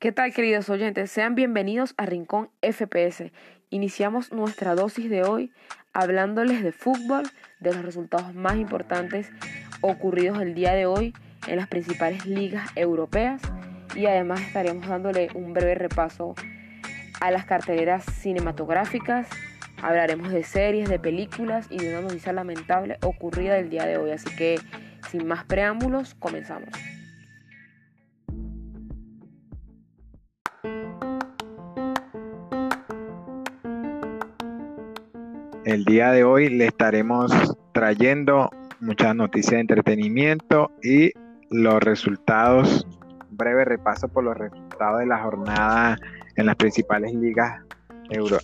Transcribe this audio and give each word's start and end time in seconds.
¿Qué 0.00 0.12
tal 0.12 0.32
queridos 0.32 0.70
oyentes? 0.70 1.10
Sean 1.10 1.34
bienvenidos 1.34 1.94
a 1.96 2.06
Rincón 2.06 2.50
FPS. 2.62 3.32
Iniciamos 3.68 4.30
nuestra 4.30 4.76
dosis 4.76 5.10
de 5.10 5.24
hoy 5.24 5.52
hablándoles 5.92 6.62
de 6.62 6.70
fútbol, 6.70 7.24
de 7.58 7.74
los 7.74 7.84
resultados 7.84 8.32
más 8.32 8.54
importantes 8.58 9.28
ocurridos 9.80 10.40
el 10.40 10.54
día 10.54 10.72
de 10.74 10.86
hoy 10.86 11.14
en 11.48 11.56
las 11.56 11.66
principales 11.66 12.26
ligas 12.26 12.70
europeas 12.76 13.42
y 13.96 14.06
además 14.06 14.40
estaremos 14.40 14.86
dándole 14.86 15.30
un 15.34 15.52
breve 15.52 15.74
repaso 15.74 16.36
a 17.20 17.32
las 17.32 17.44
carteleras 17.44 18.04
cinematográficas. 18.04 19.26
Hablaremos 19.82 20.30
de 20.30 20.44
series, 20.44 20.88
de 20.88 21.00
películas 21.00 21.66
y 21.70 21.78
de 21.78 21.88
una 21.90 22.02
noticia 22.02 22.32
lamentable 22.32 22.98
ocurrida 23.02 23.58
el 23.58 23.68
día 23.68 23.84
de 23.84 23.96
hoy. 23.96 24.12
Así 24.12 24.30
que 24.36 24.60
sin 25.10 25.26
más 25.26 25.44
preámbulos, 25.44 26.14
comenzamos. 26.14 26.68
El 35.68 35.84
día 35.84 36.12
de 36.12 36.24
hoy 36.24 36.48
le 36.48 36.64
estaremos 36.64 37.30
trayendo 37.72 38.48
muchas 38.80 39.14
noticias 39.14 39.52
de 39.52 39.60
entretenimiento 39.60 40.70
y 40.82 41.12
los 41.50 41.82
resultados, 41.82 42.86
breve 43.32 43.66
repaso 43.66 44.08
por 44.08 44.24
los 44.24 44.34
resultados 44.34 45.00
de 45.00 45.04
la 45.04 45.18
jornada 45.18 45.98
en 46.36 46.46
las 46.46 46.56
principales 46.56 47.12
ligas 47.12 47.60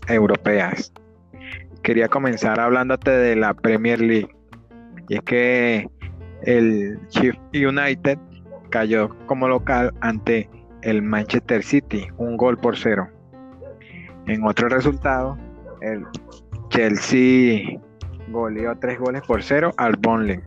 europeas. 0.06 0.92
Quería 1.82 2.08
comenzar 2.08 2.60
hablándote 2.60 3.12
de 3.12 3.36
la 3.36 3.54
Premier 3.54 4.02
League. 4.02 4.36
Y 5.08 5.14
es 5.14 5.22
que 5.22 5.88
el 6.42 7.00
Chief 7.08 7.34
United 7.54 8.18
cayó 8.68 9.16
como 9.24 9.48
local 9.48 9.94
ante 10.02 10.50
el 10.82 11.00
Manchester 11.00 11.62
City, 11.62 12.06
un 12.18 12.36
gol 12.36 12.58
por 12.58 12.76
cero. 12.76 13.08
En 14.26 14.44
otro 14.44 14.68
resultado, 14.68 15.38
el 15.80 16.04
Chelsea 16.74 17.78
goleó 18.30 18.76
tres 18.80 18.98
goles 18.98 19.22
por 19.22 19.44
cero 19.44 19.70
al 19.76 19.94
Burnley. 19.96 20.40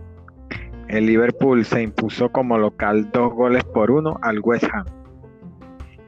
El 0.90 1.06
Liverpool 1.06 1.64
se 1.64 1.82
impuso 1.82 2.28
como 2.34 2.58
local 2.58 3.10
dos 3.14 3.34
goles 3.34 3.64
por 3.64 3.92
uno 3.92 4.20
al 4.22 4.42
West 4.44 4.66
Ham. 4.74 4.84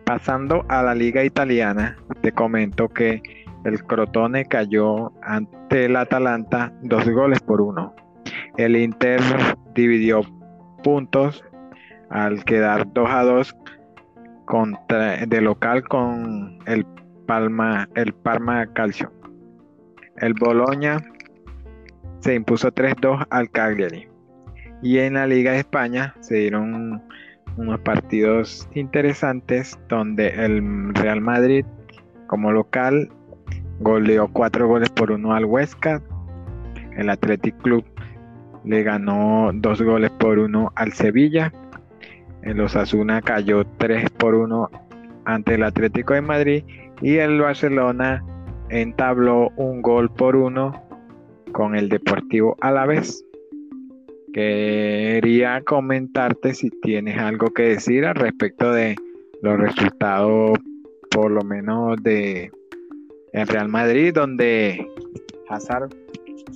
Pasando 0.04 0.66
a 0.68 0.84
la 0.84 0.94
liga 0.94 1.24
italiana, 1.24 1.96
te 2.22 2.34
comento 2.34 2.90
que 2.90 3.22
el 3.64 3.82
Crotone 3.86 4.44
cayó 4.44 5.14
ante 5.22 5.86
el 5.86 5.96
Atalanta 5.96 6.74
dos 6.84 7.08
goles 7.08 7.40
por 7.40 7.62
uno. 7.62 7.96
El 8.58 8.76
Inter 8.76 9.22
dividió 9.74 10.20
puntos 10.84 11.46
al 12.10 12.44
quedar 12.44 12.92
2 12.92 13.10
a 13.10 13.24
2 13.24 13.56
de 15.28 15.42
local 15.42 15.88
con 15.88 16.60
el 16.66 16.86
Palma, 17.26 17.88
el 17.96 18.12
Parma 18.12 18.66
Calcio. 18.74 19.14
El 20.20 20.34
Boloña 20.34 20.98
se 22.20 22.36
impuso 22.36 22.72
3-2 22.72 23.26
al 23.30 23.50
Cagliari. 23.50 24.08
Y 24.82 24.98
en 25.00 25.14
la 25.14 25.28
Liga 25.28 25.52
de 25.52 25.60
España 25.60 26.16
se 26.20 26.36
dieron 26.36 27.02
unos 27.58 27.80
partidos 27.82 28.70
interesantes 28.74 29.80
donde 29.88 30.30
el 30.30 30.94
Real 30.94 31.22
Madrid 31.22 31.66
como 32.28 32.52
local 32.52 33.10
goleó 33.80 34.28
4 34.28 34.68
goles 34.68 34.90
por 34.90 35.12
1 35.12 35.34
al 35.34 35.46
Huesca. 35.46 36.02
El 36.98 37.10
Athletic 37.10 37.58
Club 37.62 37.86
le 38.66 38.84
ganó 38.84 39.52
2 39.54 39.82
goles 39.82 40.12
por 40.12 40.40
1 40.40 40.72
al 40.76 40.94
Sevilla. 40.94 41.54
El 42.42 42.60
Osasuna 42.62 43.22
cayó 43.22 43.66
3 43.78 44.10
por 44.12 44.36
1 44.36 44.70
ante 45.26 45.56
el 45.56 45.64
Atlético 45.64 46.14
de 46.14 46.22
Madrid 46.22 46.64
y 47.02 47.18
el 47.18 47.40
Barcelona 47.40 48.24
entabló 48.70 49.50
un 49.58 49.82
gol 49.82 50.10
por 50.10 50.36
uno 50.36 50.84
con 51.52 51.76
el 51.76 51.90
Deportivo 51.90 52.56
Alavés. 52.62 53.26
Quería 54.34 55.62
comentarte 55.62 56.54
si 56.54 56.70
tienes 56.70 57.18
algo 57.18 57.48
que 57.48 57.64
decir 57.64 58.06
al 58.06 58.16
respecto 58.16 58.72
de 58.72 58.96
los 59.42 59.60
resultados, 59.60 60.58
por 61.10 61.32
lo 61.32 61.42
menos 61.42 62.02
de 62.04 62.52
el 63.34 63.48
Real 63.48 63.70
Madrid, 63.70 64.14
donde 64.14 64.88
Hazard 65.50 65.90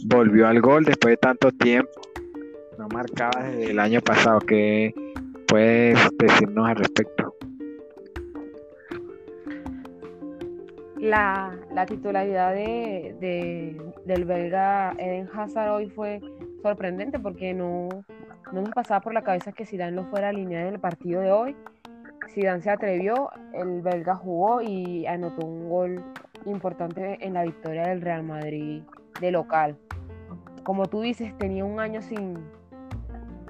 volvió 0.05 0.47
al 0.47 0.61
gol 0.61 0.85
después 0.85 1.13
de 1.13 1.17
tanto 1.17 1.51
tiempo. 1.51 1.91
No 2.77 2.87
marcaba 2.89 3.43
desde 3.43 3.71
el 3.71 3.79
año 3.79 4.01
pasado. 4.01 4.39
¿Qué 4.39 4.93
puedes 5.47 5.97
decirnos 6.17 6.67
al 6.69 6.75
respecto? 6.75 7.22
La, 11.03 11.85
titularidad 11.85 12.53
de, 12.53 13.77
del 14.05 14.25
belga 14.25 14.93
Eden 14.97 15.29
Hazard 15.35 15.71
hoy 15.71 15.89
fue 15.89 16.21
sorprendente 16.61 17.19
porque 17.19 17.53
no, 17.53 17.89
no 18.53 18.61
nos 18.61 18.69
pasaba 18.69 19.01
por 19.01 19.13
la 19.13 19.21
cabeza 19.21 19.51
que 19.51 19.65
Zidane 19.65 19.91
no 19.91 20.05
fuera 20.05 20.29
alineado 20.29 20.67
en 20.67 20.75
el 20.75 20.79
partido 20.79 21.21
de 21.21 21.31
hoy. 21.31 21.55
Zidane 22.29 22.61
se 22.61 22.69
atrevió, 22.69 23.29
el 23.53 23.81
belga 23.81 24.15
jugó 24.15 24.61
y 24.61 25.05
anotó 25.05 25.45
un 25.45 25.69
gol 25.69 26.03
importante 26.45 27.17
en 27.19 27.33
la 27.33 27.43
victoria 27.43 27.87
del 27.87 28.01
Real 28.01 28.23
Madrid 28.23 28.83
de 29.19 29.31
local. 29.31 29.77
Como 30.63 30.85
tú 30.85 31.01
dices, 31.01 31.37
tenía 31.37 31.65
un 31.65 31.81
año 31.81 32.01
sin, 32.01 32.39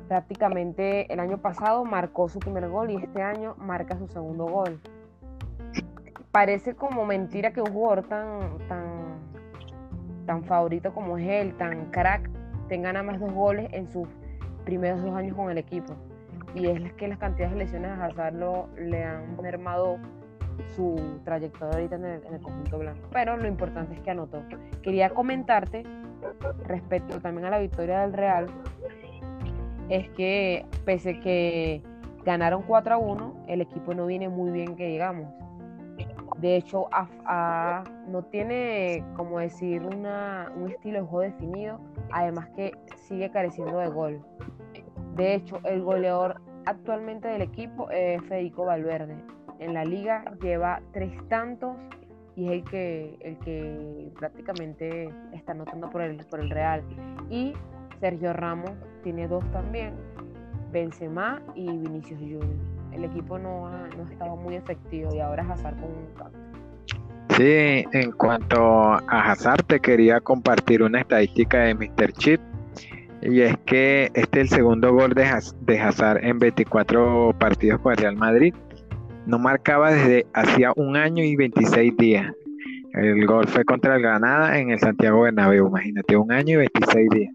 prácticamente 0.07 1.11
el 1.13 1.19
año 1.19 1.37
pasado 1.37 1.85
marcó 1.85 2.27
su 2.27 2.39
primer 2.39 2.67
gol 2.67 2.89
y 2.89 2.95
este 2.95 3.21
año 3.21 3.55
marca 3.59 3.95
su 3.95 4.07
segundo 4.07 4.45
gol 4.45 4.81
parece 6.33 6.73
como 6.75 7.05
mentira 7.05 7.53
que 7.53 7.61
un 7.61 7.71
jugador 7.71 8.07
tan, 8.07 8.57
tan, 8.67 8.83
tan 10.25 10.44
favorito 10.44 10.91
como 10.91 11.19
es 11.19 11.27
él, 11.27 11.53
tan 11.57 11.91
crack, 11.91 12.27
tenga 12.67 12.91
nada 12.91 13.03
más 13.03 13.19
dos 13.19 13.31
goles 13.31 13.69
en 13.71 13.88
sus 13.88 14.07
primeros 14.66 15.03
dos 15.03 15.16
años 15.16 15.35
con 15.35 15.51
el 15.51 15.59
equipo. 15.59 15.94
Y 16.55 16.66
es 16.66 16.91
que 16.94 17.07
las 17.07 17.19
cantidades 17.19 17.53
de 17.53 17.59
lesiones 17.59 17.91
a 17.91 18.05
Hazard 18.05 18.33
le 18.77 19.03
han 19.03 19.39
mermado 19.41 19.97
su 20.75 21.19
trayectoria 21.23 21.75
ahorita 21.75 21.95
en 21.97 22.05
el, 22.05 22.25
en 22.25 22.33
el, 22.33 22.41
conjunto 22.41 22.79
blanco. 22.79 23.07
Pero 23.11 23.38
lo 23.38 23.47
importante 23.47 23.94
es 23.94 24.01
que 24.01 24.09
anotó. 24.09 24.41
Quería 24.81 25.11
comentarte 25.11 25.83
respecto 26.65 27.19
también 27.19 27.45
a 27.45 27.51
la 27.51 27.59
victoria 27.59 28.01
del 28.01 28.13
Real, 28.13 28.47
es 29.89 30.09
que 30.09 30.65
pese 30.83 31.19
que 31.19 31.83
ganaron 32.25 32.63
4 32.63 32.95
a 32.95 32.97
1, 32.97 33.45
el 33.47 33.61
equipo 33.61 33.94
no 33.94 34.07
viene 34.07 34.29
muy 34.29 34.50
bien 34.50 34.75
que 34.75 34.88
digamos. 34.88 35.27
De 36.43 36.57
hecho, 36.57 36.89
no 38.09 38.23
tiene, 38.23 39.01
como 39.15 39.39
decir, 39.39 39.81
un 39.81 40.67
estilo 40.69 40.99
de 40.99 41.07
juego 41.07 41.19
definido, 41.21 41.79
además 42.11 42.49
que 42.49 42.73
sigue 43.07 43.31
careciendo 43.31 43.77
de 43.77 43.87
gol. 43.87 44.21
De 45.15 45.35
hecho, 45.35 45.61
el 45.63 45.81
goleador 45.83 46.41
actualmente 46.65 47.29
del 47.29 47.43
equipo 47.43 47.89
es 47.91 48.21
Federico 48.23 48.65
Valverde. 48.65 49.15
En 49.59 49.73
la 49.73 49.85
liga 49.85 50.25
lleva 50.41 50.81
tres 50.91 51.13
tantos 51.29 51.77
y 52.35 52.47
es 52.47 52.51
el 52.51 52.63
que, 52.65 53.17
el 53.21 53.37
que 53.39 54.11
prácticamente 54.19 55.09
está 55.31 55.53
anotando 55.53 55.89
por 55.89 56.01
el, 56.01 56.25
por 56.25 56.41
el 56.41 56.49
Real. 56.49 56.83
Y 57.29 57.53
Sergio 58.01 58.33
Ramos 58.33 58.73
tiene 59.01 59.29
dos 59.29 59.49
también, 59.51 59.93
Benzema 60.73 61.41
y 61.55 61.65
Vinicius 61.77 62.19
Junior 62.19 62.72
el 62.95 63.05
equipo 63.05 63.37
no 63.37 63.67
ha, 63.67 63.87
no 63.95 64.03
estado 64.09 64.35
muy 64.35 64.55
efectivo 64.55 65.13
y 65.13 65.19
ahora 65.19 65.45
Hazard 65.49 65.75
con 65.75 65.89
un 65.89 66.05
canto. 66.17 66.37
Sí, 67.35 67.85
en 67.93 68.11
cuanto 68.11 68.61
a 68.61 69.31
Hazard, 69.31 69.63
te 69.63 69.79
quería 69.79 70.19
compartir 70.19 70.83
una 70.83 70.99
estadística 70.99 71.59
de 71.59 71.73
Mr. 71.73 72.13
Chip. 72.13 72.41
Y 73.23 73.41
es 73.41 73.57
que 73.65 74.11
este 74.13 74.41
es 74.41 74.51
el 74.51 74.57
segundo 74.57 74.93
gol 74.93 75.13
de, 75.13 75.27
de 75.61 75.79
Hazard 75.79 76.23
en 76.23 76.37
24 76.37 77.33
partidos 77.39 77.79
con 77.81 77.95
Real 77.95 78.17
Madrid. 78.17 78.53
No 79.25 79.39
marcaba 79.39 79.91
desde 79.91 80.27
hacía 80.33 80.73
un 80.75 80.95
año 80.97 81.23
y 81.23 81.35
26 81.35 81.97
días. 81.97 82.31
El 82.94 83.25
gol 83.25 83.47
fue 83.47 83.63
contra 83.63 83.95
el 83.95 84.01
Granada 84.03 84.59
en 84.59 84.69
el 84.69 84.79
Santiago 84.79 85.21
Bernabéu. 85.21 85.68
Imagínate, 85.68 86.15
un 86.15 86.31
año 86.31 86.56
y 86.62 86.68
26 86.68 87.09
días. 87.09 87.33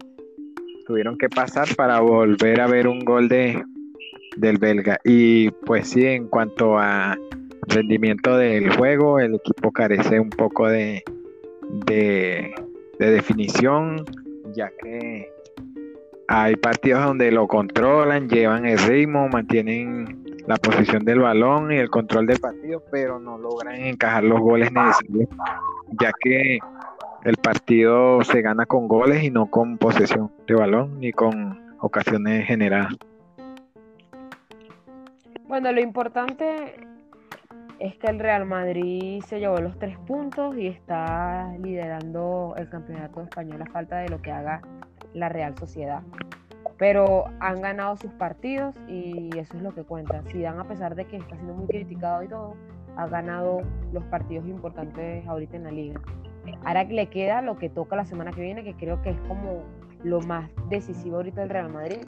Tuvieron 0.87 1.17
que 1.17 1.27
pasar 1.27 1.67
para 1.75 1.99
volver 1.99 2.61
a 2.61 2.67
ver 2.67 2.87
un 2.87 2.99
gol 2.99 3.27
de, 3.27 3.61
del 4.39 4.57
belga. 4.57 4.99
Y 5.03 5.51
pues 5.51 5.89
sí, 5.89 6.05
en 6.05 6.27
cuanto 6.27 6.77
a 6.77 7.17
rendimiento 7.67 8.37
del 8.37 8.75
juego, 8.75 9.19
el 9.19 9.35
equipo 9.35 9.71
carece 9.71 10.19
un 10.19 10.29
poco 10.29 10.67
de, 10.67 11.03
de, 11.85 12.53
definición, 12.97 14.05
ya 14.53 14.71
que 14.81 15.29
hay 16.27 16.55
partidos 16.55 17.05
donde 17.05 17.31
lo 17.31 17.47
controlan, 17.47 18.29
llevan 18.29 18.65
el 18.65 18.77
ritmo, 18.79 19.27
mantienen 19.29 20.23
la 20.47 20.55
posición 20.57 21.05
del 21.05 21.19
balón 21.19 21.71
y 21.71 21.77
el 21.77 21.89
control 21.89 22.25
del 22.25 22.39
partido, 22.39 22.83
pero 22.91 23.19
no 23.19 23.37
logran 23.37 23.75
encajar 23.75 24.23
los 24.23 24.39
goles 24.39 24.71
necesarios, 24.71 25.29
ya 25.99 26.11
que 26.19 26.59
el 27.23 27.37
partido 27.37 28.23
se 28.23 28.41
gana 28.41 28.65
con 28.65 28.87
goles 28.87 29.23
y 29.23 29.29
no 29.29 29.47
con 29.47 29.77
posesión 29.77 30.31
de 30.47 30.55
balón 30.55 30.99
ni 30.99 31.11
con 31.11 31.59
ocasiones 31.79 32.47
generadas. 32.47 32.93
Bueno, 35.49 35.71
lo 35.71 35.81
importante 35.81 36.75
es 37.79 37.95
que 37.95 38.05
el 38.05 38.19
Real 38.19 38.45
Madrid 38.45 39.23
se 39.23 39.39
llevó 39.39 39.57
los 39.57 39.79
tres 39.79 39.97
puntos 40.05 40.55
y 40.55 40.67
está 40.67 41.51
liderando 41.57 42.53
el 42.55 42.69
campeonato 42.69 43.23
español 43.23 43.63
a 43.63 43.65
falta 43.65 43.97
de 43.97 44.09
lo 44.09 44.21
que 44.21 44.31
haga 44.31 44.61
la 45.15 45.27
Real 45.27 45.57
Sociedad. 45.57 46.03
Pero 46.77 47.25
han 47.39 47.61
ganado 47.61 47.97
sus 47.97 48.11
partidos 48.11 48.75
y 48.87 49.35
eso 49.39 49.57
es 49.57 49.63
lo 49.63 49.73
que 49.73 49.81
cuenta. 49.81 50.21
dan 50.35 50.59
a 50.59 50.67
pesar 50.67 50.93
de 50.93 51.05
que 51.05 51.17
está 51.17 51.35
siendo 51.35 51.55
muy 51.55 51.65
criticado 51.65 52.21
y 52.21 52.27
todo, 52.27 52.53
ha 52.95 53.07
ganado 53.07 53.61
los 53.91 54.03
partidos 54.03 54.45
importantes 54.45 55.27
ahorita 55.27 55.57
en 55.57 55.63
la 55.63 55.71
liga. 55.71 55.99
Ahora 56.63 56.83
le 56.83 57.07
queda 57.07 57.41
lo 57.41 57.57
que 57.57 57.69
toca 57.69 57.95
la 57.95 58.05
semana 58.05 58.29
que 58.33 58.41
viene, 58.41 58.63
que 58.63 58.75
creo 58.75 59.01
que 59.01 59.09
es 59.09 59.19
como 59.21 59.63
lo 60.03 60.21
más 60.21 60.47
decisivo 60.69 61.15
ahorita 61.15 61.41
del 61.41 61.49
Real 61.49 61.69
Madrid, 61.69 62.01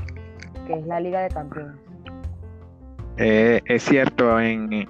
que 0.68 0.74
es 0.74 0.86
la 0.86 1.00
Liga 1.00 1.22
de 1.22 1.30
Campeones. 1.30 1.91
Eh, 3.18 3.62
es 3.66 3.84
cierto, 3.84 4.40
en, 4.40 4.88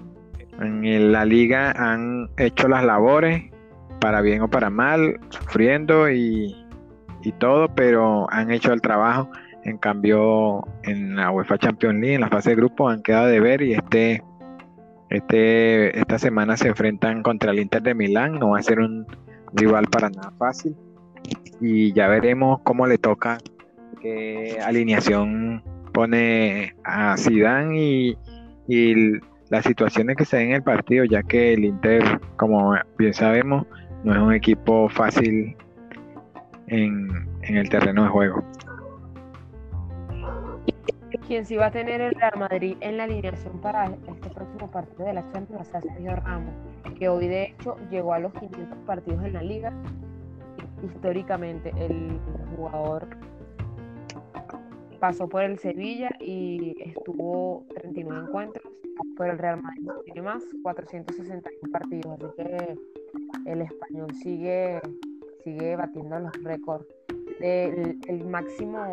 la 0.59 1.25
liga 1.25 1.71
han 1.71 2.29
hecho 2.37 2.67
las 2.67 2.83
labores, 2.83 3.51
para 3.99 4.21
bien 4.21 4.41
o 4.41 4.49
para 4.49 4.69
mal, 4.69 5.19
sufriendo 5.29 6.09
y, 6.09 6.55
todo, 7.39 7.67
pero 7.75 8.27
han 8.31 8.51
hecho 8.51 8.73
el 8.73 8.81
trabajo. 8.81 9.29
En 9.63 9.77
cambio, 9.77 10.67
en 10.83 11.15
la 11.15 11.29
UEFA 11.31 11.57
Champions 11.57 11.99
League, 11.99 12.15
en 12.15 12.21
la 12.21 12.29
fase 12.29 12.51
de 12.51 12.55
grupo, 12.55 12.89
han 12.89 13.03
quedado 13.03 13.27
de 13.27 13.39
ver 13.39 13.61
y 13.61 13.73
este, 13.73 14.23
este, 15.09 15.99
esta 15.99 16.17
semana 16.17 16.57
se 16.57 16.69
enfrentan 16.69 17.21
contra 17.21 17.51
el 17.51 17.59
Inter 17.59 17.83
de 17.83 17.93
Milán. 17.93 18.39
No 18.39 18.51
va 18.51 18.59
a 18.59 18.63
ser 18.63 18.79
un 18.79 19.05
rival 19.53 19.85
para 19.87 20.09
nada 20.09 20.31
fácil. 20.39 20.75
Y 21.59 21.93
ya 21.93 22.07
veremos 22.07 22.59
cómo 22.63 22.87
le 22.87 22.97
toca, 22.97 23.37
qué 24.01 24.57
alineación 24.63 25.63
pone 25.93 26.73
a 26.83 27.15
Zidane 27.17 27.77
y, 27.77 28.17
y 28.67 29.19
las 29.49 29.65
situaciones 29.65 30.15
que 30.15 30.25
se 30.25 30.37
den 30.37 30.49
en 30.49 30.55
el 30.55 30.63
partido, 30.63 31.03
ya 31.03 31.21
que 31.23 31.53
el 31.53 31.65
Inter, 31.65 32.21
como 32.37 32.73
bien 32.97 33.13
sabemos, 33.13 33.67
no 34.03 34.13
es 34.13 34.19
un 34.19 34.33
equipo 34.33 34.87
fácil 34.89 35.55
en, 36.67 37.27
el 37.43 37.69
terreno 37.69 38.03
de 38.03 38.09
juego. 38.09 38.43
Quien 41.27 41.45
sí 41.45 41.55
va 41.55 41.67
a 41.67 41.71
tener 41.71 42.01
el 42.01 42.15
Real 42.15 42.33
Madrid 42.37 42.77
en 42.79 42.97
la 42.97 43.03
alineación 43.03 43.59
para 43.59 43.85
este 43.85 44.29
próximo 44.29 44.71
partido 44.71 45.05
de 45.05 45.13
la 45.13 45.31
Champions 45.31 45.69
es 45.73 45.83
Sergio 45.83 46.15
Ramos, 46.15 46.53
que 46.97 47.09
hoy 47.09 47.27
de 47.27 47.43
hecho 47.43 47.77
llegó 47.89 48.13
a 48.13 48.19
los 48.19 48.33
500 48.33 48.77
partidos 48.85 49.23
en 49.23 49.33
la 49.33 49.41
liga. 49.41 49.73
Históricamente 50.83 51.73
el 51.77 52.19
jugador 52.55 53.07
pasó 55.01 55.27
por 55.27 55.41
el 55.41 55.57
Sevilla 55.57 56.11
y 56.19 56.75
estuvo 56.79 57.65
39 57.73 58.27
encuentros 58.27 58.71
por 59.17 59.27
el 59.27 59.37
Real 59.39 59.61
Madrid 59.61 59.89
tiene 60.05 60.21
más, 60.21 60.43
461 60.61 61.71
partidos, 61.71 62.19
así 62.21 62.25
que 62.37 63.51
el 63.51 63.61
español 63.61 64.13
sigue, 64.21 64.79
sigue 65.43 65.75
batiendo 65.75 66.19
los 66.19 66.31
récords. 66.43 66.85
El, 67.39 68.25
máximo 68.27 68.85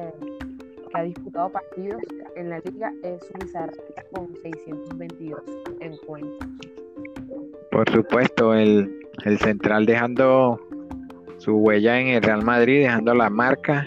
que 0.91 0.99
ha 0.99 1.03
disputado 1.03 1.51
partidos 1.51 2.01
en 2.37 2.49
la 2.49 2.61
liga 2.61 2.91
es 3.03 3.23
Suizar 3.27 3.71
con 4.15 4.35
622 4.37 5.43
encuentros. 5.81 6.51
Por 7.71 7.91
supuesto, 7.91 8.55
el, 8.55 8.99
el 9.27 9.39
central 9.39 9.85
dejando 9.85 10.59
su 11.37 11.57
huella 11.57 12.01
en 12.01 12.09
el 12.09 12.23
Real 12.23 12.43
Madrid, 12.43 12.85
dejando 12.85 13.15
la 13.15 13.29
marca 13.29 13.87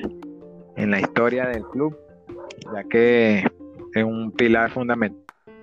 en 0.75 0.91
la 0.91 0.99
historia 0.99 1.47
del 1.47 1.63
club, 1.63 1.97
ya 2.73 2.83
que 2.83 3.45
es 3.93 4.03
un 4.03 4.31
pilar 4.31 4.71
fundamental 4.71 5.21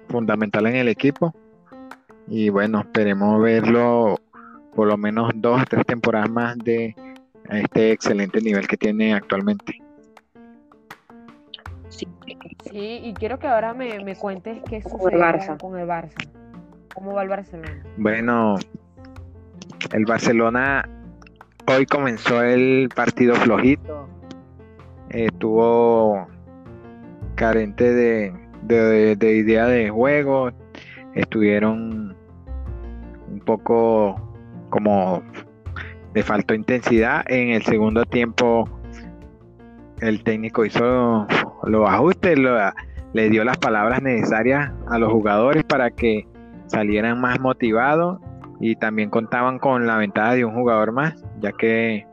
fundamental 0.09 0.67
en 0.67 0.77
el 0.77 0.89
equipo. 0.89 1.35
Y 2.27 2.51
bueno, 2.51 2.81
esperemos 2.81 3.41
verlo 3.41 4.17
por 4.75 4.89
lo 4.89 4.97
menos 4.97 5.31
dos 5.37 5.63
o 5.63 5.65
tres 5.65 5.87
temporadas 5.87 6.31
más 6.31 6.59
de 6.59 6.95
este 7.51 7.93
excelente 7.93 8.41
nivel 8.41 8.67
que 8.67 8.77
tiene 8.77 9.15
actualmente. 9.15 9.81
Sí, 11.89 12.07
y 12.71 13.15
quiero 13.15 13.39
que 13.39 13.47
ahora 13.47 13.73
me, 13.73 14.05
me 14.05 14.15
cuentes 14.15 14.61
qué 14.69 14.83
sucede 14.83 15.15
el 15.15 15.21
Barça. 15.21 15.59
Con, 15.59 15.79
el 15.79 15.89
Barça. 15.89 16.29
¿Cómo 16.95 17.15
va 17.15 17.23
el 17.23 17.29
Barcelona? 17.29 17.83
Bueno, 17.97 18.57
el 19.93 20.05
Barcelona 20.05 20.89
hoy 21.67 21.87
comenzó 21.87 22.43
el 22.43 22.91
partido 22.95 23.35
flojito. 23.37 24.07
Estuvo 25.09 26.29
carente 27.39 27.95
de, 27.95 28.35
de, 28.63 29.35
idea 29.35 29.67
de 29.67 29.91
juego, 29.91 30.51
estuvieron 31.15 32.17
un 33.31 33.41
poco 33.47 34.21
como 34.71 35.23
de 36.13 36.23
faltó 36.25 36.53
intensidad. 36.55 37.25
En 37.29 37.51
el 37.51 37.63
segundo 37.63 38.05
tiempo 38.05 38.69
el 40.01 40.25
técnico 40.25 40.65
hizo 40.65 41.27
los 41.63 41.89
ajustes, 41.89 42.37
le 43.13 43.31
dio 43.31 43.45
las 43.45 43.57
palabras 43.57 44.03
necesarias 44.03 44.73
a 44.89 44.99
los 44.99 45.13
jugadores 45.13 45.63
para 45.63 45.91
que 45.91 46.27
salieran 46.67 47.21
más 47.21 47.39
motivados. 47.41 48.19
Y 48.61 48.75
también 48.75 49.11
contaban 49.11 49.61
con 49.61 49.87
la 49.87 49.97
ventaja 49.99 50.35
de 50.35 50.45
un 50.45 50.53
jugador 50.53 50.91
más, 50.91 51.25
ya 51.39 51.53
que 51.53 52.05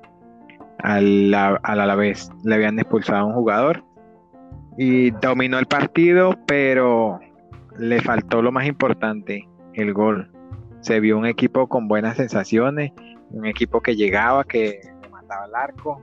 a 0.84 1.02
la, 1.02 1.60
a 1.64 1.76
la 1.76 1.96
vez 1.96 2.30
le 2.44 2.54
habían 2.54 2.78
expulsado 2.78 3.22
a 3.22 3.26
un 3.26 3.34
jugador 3.34 3.84
y 4.78 5.12
dominó 5.12 5.60
el 5.60 5.66
partido, 5.66 6.38
pero 6.46 7.20
le 7.78 8.02
faltó 8.02 8.42
lo 8.42 8.52
más 8.52 8.68
importante, 8.68 9.48
el 9.74 9.94
gol. 9.94 10.30
Se 10.82 11.00
vio 11.00 11.18
un 11.18 11.26
equipo 11.26 11.68
con 11.68 11.88
buenas 11.88 12.18
sensaciones, 12.18 12.92
un 13.32 13.46
equipo 13.46 13.82
que 13.82 13.96
llegaba, 13.96 14.44
que 14.44 14.80
mataba 15.12 15.46
el 15.46 15.56
arco. 15.56 16.02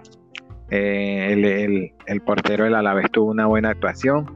Eh, 0.71 1.93
el, 2.07 2.21
portero 2.23 2.65
del 2.65 2.75
Alavés 2.75 3.11
tuvo 3.11 3.31
una 3.31 3.47
buena 3.47 3.71
actuación, 3.71 4.27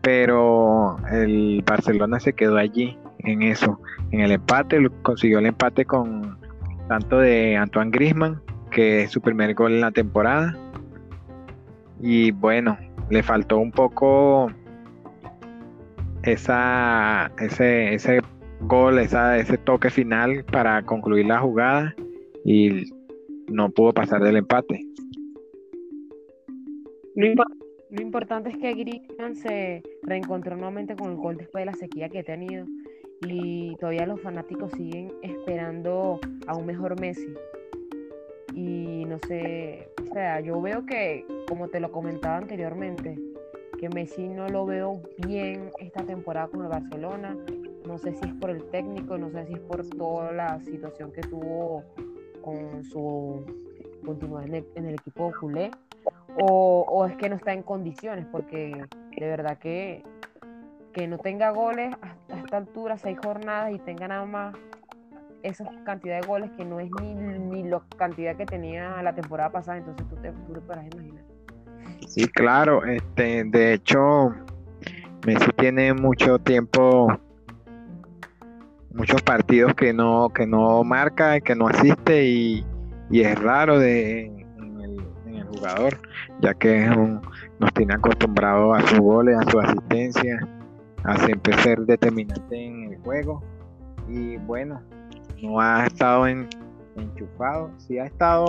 pero 0.00 0.96
el 1.10 1.62
Barcelona 1.66 2.20
se 2.20 2.32
quedó 2.32 2.56
allí 2.56 2.98
en 3.18 3.42
eso, 3.42 3.78
en 4.12 4.20
el 4.20 4.32
empate, 4.32 4.88
consiguió 5.02 5.40
el 5.40 5.46
empate 5.46 5.84
con 5.84 6.38
tanto 6.88 7.18
de 7.18 7.56
Antoine 7.56 7.90
Grisman, 7.90 8.40
que 8.70 9.02
es 9.02 9.10
su 9.10 9.20
primer 9.20 9.54
gol 9.54 9.72
en 9.72 9.82
la 9.82 9.90
temporada. 9.90 10.56
Y 12.00 12.30
bueno, 12.30 12.78
le 13.10 13.22
faltó 13.22 13.58
un 13.58 13.72
poco 13.72 14.50
esa, 16.22 17.32
ese, 17.38 17.94
ese 17.94 18.20
gol, 18.60 18.98
esa, 18.98 19.38
ese 19.38 19.58
toque 19.58 19.90
final 19.90 20.44
para 20.44 20.82
concluir 20.84 21.26
la 21.26 21.40
jugada 21.40 21.94
y 22.44 22.84
no 23.48 23.70
pudo 23.70 23.92
pasar 23.92 24.22
del 24.22 24.36
empate. 24.36 24.86
Lo, 27.16 27.26
importante 28.00 28.50
es 28.50 28.56
que 28.56 28.72
Griezmann 28.72 29.34
se 29.34 29.82
reencontró 30.04 30.56
nuevamente 30.56 30.94
con 30.94 31.10
el 31.10 31.16
gol 31.16 31.36
después 31.36 31.62
de 31.62 31.66
la 31.66 31.74
sequía 31.74 32.08
que 32.08 32.20
ha 32.20 32.24
tenido 32.24 32.64
y 33.26 33.76
todavía 33.76 34.06
los 34.06 34.20
fanáticos 34.20 34.72
siguen 34.72 35.12
esperando 35.22 36.20
a 36.46 36.56
un 36.56 36.66
mejor 36.66 36.98
Messi. 37.00 37.26
Y 38.54 39.04
no 39.06 39.18
sé, 39.26 39.88
o 40.10 40.12
sea, 40.12 40.40
yo 40.40 40.60
veo 40.60 40.84
que, 40.86 41.24
como 41.48 41.68
te 41.68 41.80
lo 41.80 41.90
comentaba 41.92 42.36
anteriormente, 42.36 43.18
que 43.78 43.88
Messi 43.88 44.28
no 44.28 44.48
lo 44.48 44.66
veo 44.66 45.00
bien 45.16 45.70
esta 45.78 46.04
temporada 46.04 46.48
con 46.48 46.62
el 46.62 46.68
Barcelona. 46.68 47.36
No 47.86 47.96
sé 47.98 48.12
si 48.12 48.28
es 48.28 48.34
por 48.34 48.50
el 48.50 48.62
técnico, 48.70 49.16
no 49.16 49.30
sé 49.30 49.46
si 49.46 49.54
es 49.54 49.60
por 49.60 49.88
toda 49.88 50.32
la 50.32 50.60
situación 50.60 51.12
que 51.12 51.22
tuvo 51.22 51.82
con 52.42 52.84
su 52.84 53.44
continuidad 54.04 54.44
en 54.74 54.86
el, 54.86 54.94
equipo 54.94 55.32
culé, 55.38 55.70
o, 56.38 56.84
o, 56.88 57.06
es 57.06 57.16
que 57.16 57.28
no 57.28 57.36
está 57.36 57.52
en 57.52 57.62
condiciones, 57.62 58.26
porque 58.30 58.84
de 59.16 59.26
verdad 59.26 59.58
que, 59.58 60.02
que 60.92 61.06
no 61.06 61.18
tenga 61.18 61.50
goles 61.50 61.94
a 62.30 62.38
esta 62.38 62.56
altura, 62.58 62.98
seis 62.98 63.18
jornadas, 63.22 63.72
y 63.72 63.78
tenga 63.78 64.08
nada 64.08 64.24
más 64.24 64.56
esa 65.42 65.64
cantidad 65.84 66.20
de 66.20 66.26
goles 66.26 66.50
que 66.56 66.64
no 66.64 66.80
es 66.80 66.90
ni, 67.00 67.14
ni 67.14 67.62
la 67.68 67.80
cantidad 67.96 68.36
que 68.36 68.46
tenía 68.46 69.02
la 69.02 69.14
temporada 69.14 69.50
pasada, 69.50 69.78
entonces 69.78 70.06
tú 70.08 70.16
te, 70.16 70.32
tú 70.32 70.60
podrás 70.66 70.86
imaginar. 70.92 71.24
Sí, 72.06 72.26
claro, 72.28 72.84
este, 72.84 73.44
de 73.44 73.74
hecho, 73.74 74.34
Messi 75.26 75.50
tiene 75.56 75.94
mucho 75.94 76.38
tiempo, 76.38 77.08
muchos 78.92 79.22
partidos 79.22 79.74
que 79.74 79.92
no, 79.92 80.30
que 80.30 80.46
no 80.46 80.82
marca, 80.82 81.40
que 81.40 81.54
no 81.54 81.68
asiste 81.68 82.24
y, 82.26 82.64
es 83.10 83.38
raro 83.38 83.78
de, 83.78 84.26
en, 84.26 84.80
el, 84.80 85.44
jugador, 85.48 85.98
ya 86.40 86.54
que 86.54 86.84
es 86.84 86.96
un, 86.96 87.20
nos 87.58 87.72
tiene 87.74 87.94
acostumbrado 87.94 88.72
a 88.72 88.80
sus 88.82 88.98
goles, 88.98 89.36
a 89.36 89.50
su 89.50 89.60
asistencia, 89.60 90.48
a 91.04 91.16
siempre 91.18 91.52
ser 91.58 91.80
determinante 91.80 92.66
en 92.66 92.92
el 92.92 92.98
juego. 93.00 93.42
Y 94.08 94.36
bueno, 94.38 94.80
no 95.42 95.60
ha 95.60 95.86
estado 95.86 96.26
en, 96.26 96.48
enchufado, 96.96 97.70
sí 97.78 97.98
ha 97.98 98.04
estado 98.04 98.44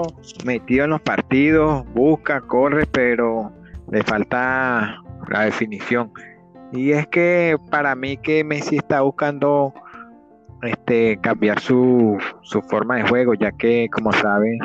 metido 0.46 0.86
en 0.86 0.92
los 0.92 1.02
partidos, 1.02 1.86
busca, 1.94 2.42
corre, 2.42 2.86
pero 2.86 3.52
le 3.90 4.04
falta 4.04 5.02
la 5.30 5.44
definición. 5.46 6.12
Y 6.72 6.92
es 6.92 7.08
que 7.08 7.58
para 7.70 7.96
mí 7.96 8.18
que 8.18 8.44
Messi 8.44 8.78
está 8.78 9.02
buscando 9.02 9.74
este, 10.62 11.18
cambiar 11.18 11.60
su, 11.60 12.18
su 12.42 12.62
forma 12.62 12.98
de 12.98 13.08
juego, 13.08 13.34
ya 13.34 13.52
que, 13.52 13.90
como 13.92 14.12
saben, 14.14 14.60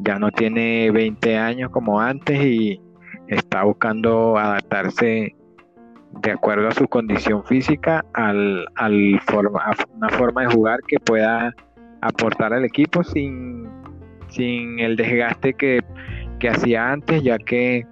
ya 0.00 0.18
no 0.18 0.30
tiene 0.30 0.90
20 0.90 1.36
años 1.36 1.70
como 1.70 2.00
antes 2.00 2.42
y 2.42 2.80
está 3.28 3.62
buscando 3.64 4.36
adaptarse 4.38 5.36
de 6.12 6.32
acuerdo 6.32 6.68
a 6.68 6.72
su 6.72 6.88
condición 6.88 7.44
física 7.44 8.04
al, 8.14 8.66
al 8.74 9.20
forma, 9.26 9.60
a 9.62 9.74
una 9.94 10.08
forma 10.10 10.42
de 10.42 10.48
jugar 10.48 10.80
que 10.86 10.98
pueda 10.98 11.54
aportar 12.00 12.52
al 12.52 12.64
equipo 12.64 13.04
sin, 13.04 13.68
sin 14.28 14.78
el 14.80 14.96
desgaste 14.96 15.54
que, 15.54 15.80
que 16.38 16.48
hacía 16.48 16.90
antes, 16.90 17.22
ya 17.22 17.38
que 17.38 17.86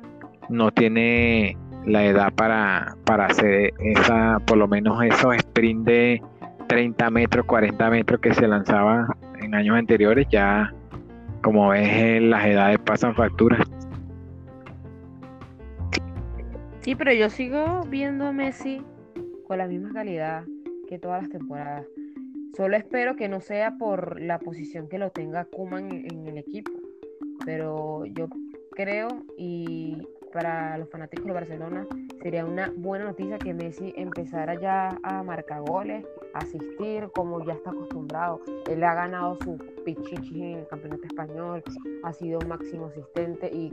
no 0.48 0.70
tiene 0.70 1.56
la 1.86 2.04
edad 2.04 2.32
para, 2.34 2.96
para 3.04 3.26
hacer 3.26 3.72
esa, 3.78 4.38
por 4.46 4.58
lo 4.58 4.68
menos 4.68 5.02
esos 5.02 5.34
sprint 5.36 5.86
de 5.86 6.22
30 6.66 7.10
metros, 7.10 7.46
40 7.46 7.90
metros 7.90 8.20
que 8.20 8.34
se 8.34 8.46
lanzaba 8.46 9.16
en 9.40 9.54
años 9.54 9.76
anteriores, 9.76 10.26
ya 10.30 10.72
como 11.42 11.68
ves 11.68 12.20
las 12.22 12.44
edades 12.44 12.78
pasan 12.80 13.14
facturas. 13.14 13.60
Sí, 16.88 16.94
pero 16.96 17.12
yo 17.12 17.28
sigo 17.28 17.82
viendo 17.90 18.24
a 18.24 18.32
Messi 18.32 18.82
con 19.46 19.58
la 19.58 19.66
misma 19.66 19.92
calidad 19.92 20.46
que 20.88 20.98
todas 20.98 21.20
las 21.20 21.30
temporadas. 21.30 21.86
Solo 22.56 22.78
espero 22.78 23.14
que 23.14 23.28
no 23.28 23.42
sea 23.42 23.76
por 23.76 24.18
la 24.22 24.38
posición 24.38 24.88
que 24.88 24.96
lo 24.96 25.10
tenga 25.10 25.44
Kuman 25.44 25.90
en 25.90 26.26
el 26.26 26.38
equipo. 26.38 26.72
Pero 27.44 28.06
yo 28.06 28.28
creo 28.70 29.08
y 29.36 29.98
para 30.32 30.78
los 30.78 30.88
fanáticos 30.88 31.26
de 31.26 31.32
Barcelona 31.32 31.86
sería 32.22 32.46
una 32.46 32.72
buena 32.74 33.04
noticia 33.04 33.36
que 33.36 33.52
Messi 33.52 33.92
empezara 33.94 34.58
ya 34.58 34.98
a 35.02 35.22
marcar 35.22 35.60
goles, 35.60 36.06
a 36.32 36.38
asistir 36.38 37.10
como 37.14 37.44
ya 37.44 37.52
está 37.52 37.68
acostumbrado. 37.68 38.40
Él 38.66 38.82
ha 38.82 38.94
ganado 38.94 39.36
su 39.44 39.58
pichichi 39.84 40.40
en 40.40 40.58
el 40.60 40.68
campeonato 40.68 41.04
español, 41.04 41.62
ha 42.02 42.14
sido 42.14 42.40
máximo 42.48 42.86
asistente 42.86 43.50
y 43.52 43.70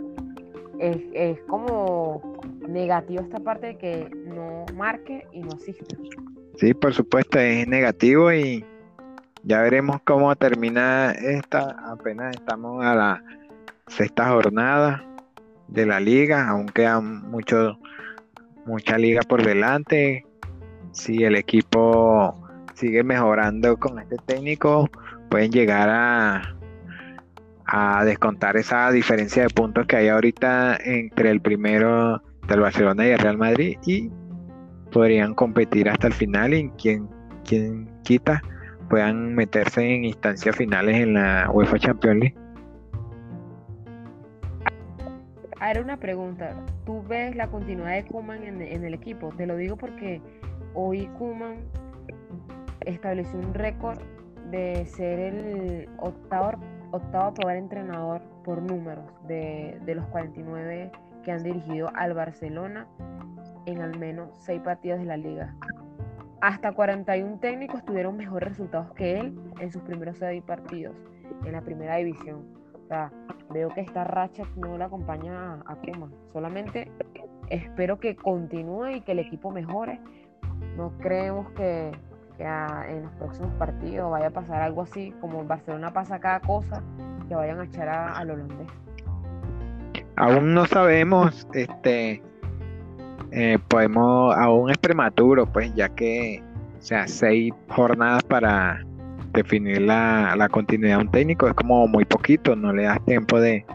es, 0.80 0.98
es 1.14 1.40
como 1.48 2.40
negativo 2.68 3.22
esta 3.22 3.40
parte 3.40 3.68
de 3.68 3.78
que 3.78 4.10
no 4.28 4.66
marque 4.76 5.28
y 5.32 5.42
no 5.42 5.50
asiste. 5.54 5.96
Sí, 6.58 6.74
por 6.74 6.94
supuesto, 6.94 7.40
es 7.40 7.68
negativo 7.68 8.32
y 8.32 8.66
ya 9.44 9.62
veremos 9.62 9.98
cómo 10.06 10.36
termina 10.36 11.12
esta. 11.12 11.76
Apenas 11.92 12.36
estamos 12.36 12.84
a 12.84 12.96
la 12.96 13.24
sexta 13.88 14.30
jornada 14.30 15.06
de 15.68 15.86
la 15.86 16.00
liga, 16.00 16.48
aún 16.48 16.68
queda 16.68 17.00
mucho, 17.02 17.78
mucha 18.66 18.98
liga 18.98 19.22
por 19.22 19.46
delante. 19.46 20.26
Si 20.92 21.24
el 21.24 21.36
equipo 21.36 22.36
sigue 22.74 23.04
mejorando 23.04 23.78
con 23.78 24.00
este 24.00 24.18
técnico, 24.26 24.90
pueden 25.30 25.52
llegar 25.52 25.90
a, 25.90 26.56
a 27.78 28.06
descontar 28.06 28.56
esa 28.56 28.90
diferencia 28.90 29.44
de 29.44 29.50
puntos 29.50 29.86
que 29.86 29.98
hay 29.98 30.08
ahorita 30.08 30.78
entre 30.82 31.30
el 31.30 31.42
primero 31.42 32.24
del 32.48 32.62
Barcelona 32.62 33.06
y 33.06 33.10
el 33.10 33.20
Real 33.20 33.38
Madrid 33.38 33.78
y 33.86 34.10
podrían 34.94 35.34
competir 35.34 35.90
hasta 35.90 36.08
el 36.08 36.14
final 36.14 36.54
y 36.54 36.70
quien, 36.82 37.10
quien 37.44 37.90
quita 38.04 38.42
puedan 38.90 39.36
meterse 39.36 39.94
en 39.94 40.06
instancias 40.06 40.56
finales 40.56 40.96
en 41.02 41.16
la 41.16 41.50
UEFA 41.52 41.78
Champions 41.78 42.20
League. 42.22 42.36
Ahora 45.60 45.82
una 45.82 45.98
pregunta, 45.98 46.56
¿tú 46.86 47.04
ves 47.04 47.36
la 47.36 47.48
continuidad 47.48 47.96
de 47.96 48.06
Kuman 48.06 48.42
en, 48.46 48.86
el 48.86 48.94
equipo? 48.94 49.34
Te 49.36 49.46
lo 49.46 49.58
digo 49.58 49.76
porque 49.76 50.22
hoy 50.76 51.08
Kuman 51.18 51.58
estableció 52.86 53.38
un 53.38 53.54
récord 53.54 54.00
de 54.50 54.86
ser 54.86 55.20
el 55.20 55.90
octavo, 55.98 56.54
octavo 56.96 57.34
primer 57.34 57.58
entrenador 57.58 58.22
por 58.44 58.62
números 58.62 59.06
de, 59.28 59.80
de 59.86 59.96
los 59.96 60.06
49 60.08 60.92
que 61.24 61.32
han 61.32 61.44
dirigido 61.44 61.90
al 61.96 62.14
Barcelona 62.14 62.88
en 63.66 63.82
al 63.82 63.98
menos 63.98 64.30
6 64.40 64.62
partidos 64.62 65.00
de 65.00 65.06
la 65.06 65.18
liga. 65.18 65.56
Hasta 66.42 66.74
41 66.74 67.40
técnicos 67.40 67.84
tuvieron 67.86 68.18
mejores 68.18 68.50
resultados 68.50 68.92
que 68.94 69.20
él 69.20 69.40
en 69.60 69.72
sus 69.72 69.82
primeros 69.82 70.18
6 70.20 70.44
partidos 70.44 70.96
en 71.44 71.54
la 71.54 71.62
primera 71.62 71.96
división. 71.96 72.46
O 72.74 73.54
veo 73.54 73.70
que 73.70 73.82
esta 73.82 74.04
racha 74.04 74.44
no 74.56 74.78
la 74.78 74.86
acompaña 74.86 75.62
a, 75.66 75.76
Kuma. 75.76 76.10
Solamente 76.32 76.92
espero 77.50 78.00
que 78.00 78.16
continúe 78.16 78.90
y 78.90 79.02
que 79.02 79.14
el 79.14 79.20
equipo 79.20 79.52
mejore. 79.52 80.00
No 80.78 80.98
creemos 81.00 81.50
que, 81.52 81.92
en 82.40 83.04
los 83.04 83.12
próximos 83.14 83.54
partidos 83.54 84.12
vaya 84.12 84.28
a 84.28 84.32
pasar 84.32 84.62
algo 84.62 84.84
así, 84.84 85.14
como 85.22 85.44
Barcelona 85.44 85.92
pasa 85.92 86.20
cada 86.20 86.40
cosa, 86.40 86.84
que 87.28 87.36
vayan 87.36 87.60
a 87.60 87.66
echar 87.66 87.90
al 87.90 88.30
holandés. 88.30 88.68
Aún 90.18 90.54
no 90.54 90.66
sabemos, 90.66 91.48
este, 91.54 92.22
eh, 93.32 93.60
podemos, 93.68 94.36
aún 94.36 94.70
es 94.72 94.78
prematuro, 94.78 95.46
pues 95.46 95.74
ya 95.76 95.90
que, 95.90 96.42
o 96.78 96.82
sea, 96.82 97.08
seis 97.08 97.54
jornadas 97.70 98.24
para 98.24 98.82
definir 99.34 99.82
la, 99.82 100.48
continuidad 100.52 100.98
de 100.98 101.04
un 101.04 101.12
técnico 101.12 101.48
es 101.48 101.54
como 101.54 101.88
muy 101.88 102.06
poquito, 102.06 102.56
no 102.56 102.72
le 102.72 102.84
das 102.84 103.04
tiempo 103.06 103.40
de, 103.40 103.66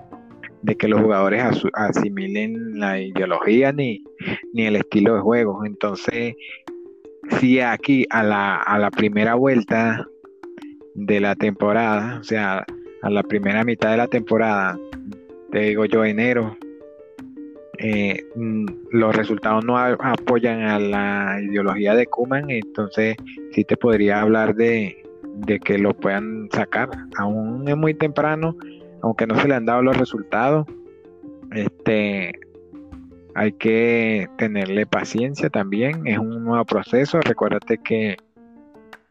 que 0.79 0.89
los 0.89 1.01
jugadores 1.01 1.43
asimilen 1.75 2.79
la 2.79 2.99
ideología 2.99 3.73
ni, 3.73 4.03
ni 4.55 4.67
el 4.67 4.77
estilo 4.77 5.15
de 5.17 5.21
juego. 5.21 5.65
Entonces, 5.65 6.35
si 7.39 7.61
aquí 7.61 8.07
a 8.11 8.23
la, 8.23 8.57
a 8.57 8.79
la 8.79 8.91
primera 8.91 9.35
vuelta 9.35 10.07
de 10.95 11.21
la 11.21 11.35
temporada, 11.35 12.19
o 12.21 12.25
sea, 12.25 12.65
a 13.03 13.11
la 13.11 13.23
primera 13.23 13.65
mitad 13.65 13.91
de 13.91 13.97
la 13.97 14.09
temporada, 14.09 14.79
te 15.51 15.61
digo 15.61 15.85
yo 15.85 16.05
enero, 16.05 16.57
eh, 17.79 18.23
mm, 18.35 18.67
los 18.91 19.17
resultados 19.17 19.65
no 19.65 19.79
apoyan 19.79 20.63
a 20.63 20.79
la 20.79 21.39
ideología 21.43 21.95
de 21.95 22.07
Kuman, 22.07 22.51
entonces 22.51 23.17
sí 23.53 23.65
te 23.65 23.77
podría 23.77 24.21
hablar 24.21 24.55
de, 24.55 25.03
de 25.47 25.59
que 25.59 25.79
lo 25.79 25.95
puedan 25.95 26.49
sacar. 26.53 26.91
Aún 27.17 27.67
es 27.69 27.77
muy 27.77 27.95
temprano, 27.95 28.55
aunque 29.03 29.27
no 29.27 29.39
se 29.41 29.49
le 29.49 29.55
han 29.55 29.65
dado 29.65 29.83
los 29.83 29.97
resultados. 29.97 30.67
Este, 31.53 32.33
hay 33.35 33.53
que 33.53 34.29
tenerle 34.37 34.87
paciencia 34.87 35.51
también. 35.51 36.07
Es 36.07 36.19
un 36.19 36.45
nuevo 36.45 36.65
proceso. 36.65 37.21
Recuérdate 37.21 37.79
que 37.79 38.17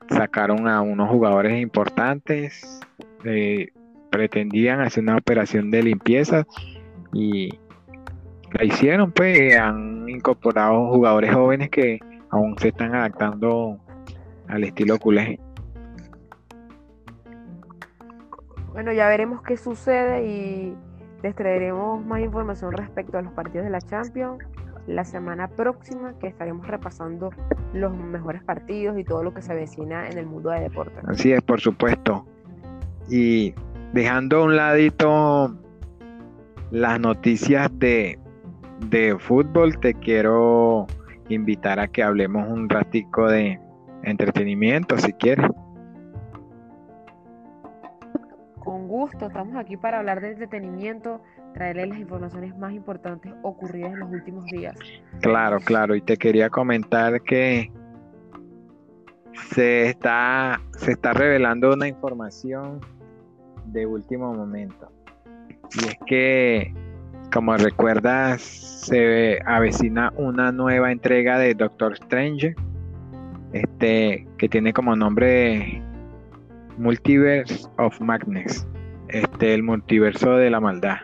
sacaron 0.09 0.67
a 0.67 0.81
unos 0.81 1.09
jugadores 1.09 1.59
importantes. 1.61 2.81
Eh, 3.23 3.69
pretendían 4.09 4.81
hacer 4.81 5.03
una 5.03 5.17
operación 5.17 5.71
de 5.71 5.83
limpieza 5.83 6.45
y 7.13 7.49
la 8.51 8.63
hicieron, 8.63 9.11
pues 9.11 9.55
han 9.55 10.09
incorporado 10.09 10.89
jugadores 10.93 11.33
jóvenes 11.33 11.69
que 11.69 11.99
aún 12.31 12.57
se 12.57 12.69
están 12.69 12.95
adaptando 12.95 13.79
al 14.47 14.63
estilo 14.63 14.97
culé. 14.97 15.39
Bueno, 18.71 18.91
ya 18.93 19.07
veremos 19.07 19.41
qué 19.43 19.57
sucede 19.57 20.25
y 20.25 20.75
les 21.23 21.35
traeremos 21.35 22.05
más 22.05 22.21
información 22.21 22.71
respecto 22.71 23.17
a 23.17 23.21
los 23.21 23.33
partidos 23.33 23.65
de 23.65 23.71
la 23.71 23.81
Champions 23.81 24.43
la 24.87 25.03
semana 25.03 25.47
próxima 25.47 26.13
que 26.19 26.27
estaremos 26.27 26.65
repasando 26.67 27.29
los 27.73 27.95
mejores 27.95 28.43
partidos 28.43 28.97
y 28.97 29.03
todo 29.03 29.23
lo 29.23 29.33
que 29.33 29.41
se 29.41 29.51
avecina 29.51 30.09
en 30.09 30.17
el 30.17 30.25
mundo 30.25 30.49
de 30.49 30.61
deporte. 30.61 30.99
Así 31.07 31.31
es, 31.31 31.41
por 31.41 31.59
supuesto. 31.59 32.25
Y 33.09 33.53
dejando 33.93 34.37
a 34.37 34.43
un 34.45 34.55
ladito 34.55 35.55
las 36.71 36.99
noticias 36.99 37.69
de, 37.77 38.17
de 38.89 39.17
fútbol, 39.19 39.79
te 39.79 39.93
quiero 39.93 40.87
invitar 41.29 41.79
a 41.79 41.87
que 41.87 42.01
hablemos 42.01 42.47
un 42.49 42.67
ratico 42.67 43.27
de 43.27 43.59
entretenimiento, 44.03 44.97
si 44.97 45.13
quieres. 45.13 45.45
Gusto. 48.99 49.27
Estamos 49.27 49.55
aquí 49.55 49.77
para 49.77 49.99
hablar 49.99 50.19
de 50.19 50.31
entretenimiento, 50.31 51.21
traerles 51.53 51.89
las 51.89 51.99
informaciones 51.99 52.57
más 52.57 52.73
importantes 52.73 53.33
ocurridas 53.43 53.93
en 53.93 53.99
los 53.99 54.11
últimos 54.11 54.45
días. 54.45 54.75
Claro, 55.21 55.59
claro. 55.61 55.95
Y 55.95 56.01
te 56.01 56.17
quería 56.17 56.49
comentar 56.49 57.21
que 57.21 57.71
se 59.51 59.87
está, 59.87 60.59
se 60.77 60.91
está 60.91 61.13
revelando 61.13 61.73
una 61.73 61.87
información 61.87 62.81
de 63.67 63.85
último 63.85 64.33
momento. 64.33 64.91
Y 65.75 65.87
es 65.87 65.97
que, 66.05 66.73
como 67.31 67.55
recuerdas, 67.55 68.41
se 68.41 69.39
avecina 69.45 70.11
una 70.17 70.51
nueva 70.51 70.91
entrega 70.91 71.37
de 71.37 71.53
Doctor 71.53 71.93
Strange, 71.93 72.53
este, 73.53 74.27
que 74.37 74.49
tiene 74.49 74.73
como 74.73 74.93
nombre 74.93 75.81
Multiverse 76.77 77.65
of 77.77 77.99
Madness 78.01 78.67
este, 79.09 79.53
el 79.53 79.63
multiverso 79.63 80.37
de 80.37 80.49
la 80.49 80.59
maldad. 80.59 80.97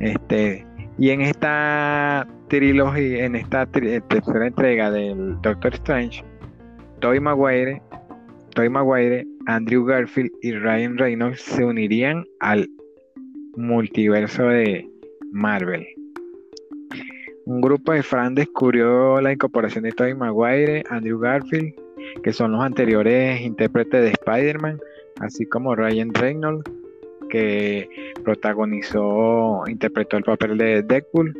Este, 0.00 0.66
y 0.98 1.10
en 1.10 1.20
esta 1.20 2.26
trilogía, 2.48 3.24
en 3.24 3.36
esta 3.36 3.66
tercera 3.66 4.46
entrega 4.46 4.90
del 4.90 5.40
Doctor 5.42 5.74
Strange, 5.74 6.24
Tobey 7.00 7.20
Maguire, 7.20 7.80
Tobey 8.54 8.68
Maguire, 8.68 9.26
Andrew 9.46 9.84
Garfield 9.84 10.30
y 10.42 10.52
Ryan 10.52 10.98
Reynolds 10.98 11.40
se 11.40 11.64
unirían 11.64 12.24
al 12.40 12.68
multiverso 13.56 14.48
de 14.48 14.88
Marvel. 15.32 15.86
Un 17.46 17.60
grupo 17.60 17.92
de 17.92 18.02
fans 18.02 18.34
descubrió 18.34 19.20
la 19.20 19.32
incorporación 19.32 19.84
de 19.84 19.92
Tobey 19.92 20.14
Maguire, 20.14 20.84
Andrew 20.90 21.18
Garfield, 21.18 21.72
que 22.22 22.32
son 22.32 22.52
los 22.52 22.62
anteriores 22.62 23.40
intérpretes 23.40 24.02
de 24.02 24.10
Spider-Man, 24.10 24.78
así 25.20 25.46
como 25.46 25.74
Ryan 25.74 26.12
Reynolds, 26.12 26.70
que 27.28 27.88
protagonizó, 28.24 29.64
interpretó 29.68 30.16
el 30.16 30.24
papel 30.24 30.58
de 30.58 30.82
Deadpool. 30.82 31.36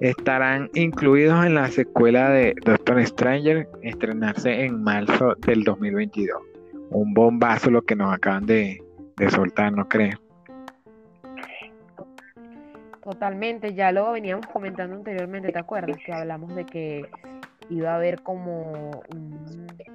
Estarán 0.00 0.70
incluidos 0.74 1.44
en 1.44 1.54
la 1.54 1.68
secuela 1.68 2.30
de 2.30 2.54
Doctor 2.64 3.04
Stranger, 3.06 3.68
estrenarse 3.82 4.64
en 4.64 4.82
marzo 4.82 5.34
del 5.46 5.62
2022. 5.64 6.40
Un 6.90 7.12
bombazo 7.12 7.70
lo 7.70 7.82
que 7.82 7.94
nos 7.96 8.12
acaban 8.12 8.46
de, 8.46 8.82
de 9.16 9.30
soltar, 9.30 9.72
¿no 9.72 9.86
crees? 9.88 10.16
Totalmente, 13.02 13.74
ya 13.74 13.92
lo 13.92 14.12
veníamos 14.12 14.46
comentando 14.46 14.96
anteriormente, 14.96 15.52
¿te 15.52 15.58
acuerdas? 15.58 15.96
Que 16.04 16.12
hablamos 16.12 16.54
de 16.54 16.64
que 16.64 17.10
iba 17.70 17.92
a 17.92 17.96
haber 17.96 18.22
como 18.22 19.02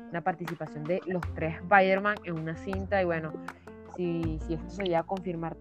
una 0.10 0.22
participación 0.22 0.84
de 0.86 1.02
los 1.06 1.22
tres 1.34 1.56
Spider-Man 1.62 2.16
en 2.24 2.40
una 2.40 2.56
cinta 2.56 3.02
y 3.02 3.06
bueno, 3.06 3.34
si, 3.96 4.40
si 4.46 4.54
esto 4.54 4.70
se 4.70 4.84
llega 4.84 5.00
a 5.00 5.04
confirmar 5.04 5.58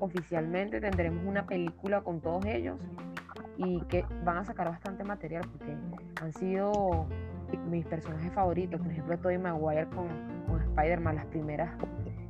oficialmente, 0.00 0.80
tendremos 0.80 1.24
una 1.24 1.46
película 1.46 2.02
con 2.02 2.20
todos 2.20 2.44
ellos 2.46 2.78
y 3.56 3.80
que 3.82 4.04
van 4.24 4.38
a 4.38 4.44
sacar 4.44 4.68
bastante 4.68 5.04
material 5.04 5.42
porque 5.50 5.76
han 6.20 6.32
sido 6.32 7.06
mis 7.70 7.86
personajes 7.86 8.32
favoritos, 8.32 8.80
por 8.80 8.90
ejemplo, 8.90 9.18
Tobey 9.18 9.38
Maguire 9.38 9.86
con, 9.86 10.08
con 10.46 10.60
Spider-Man, 10.60 11.16
las 11.16 11.26
primeras 11.26 11.70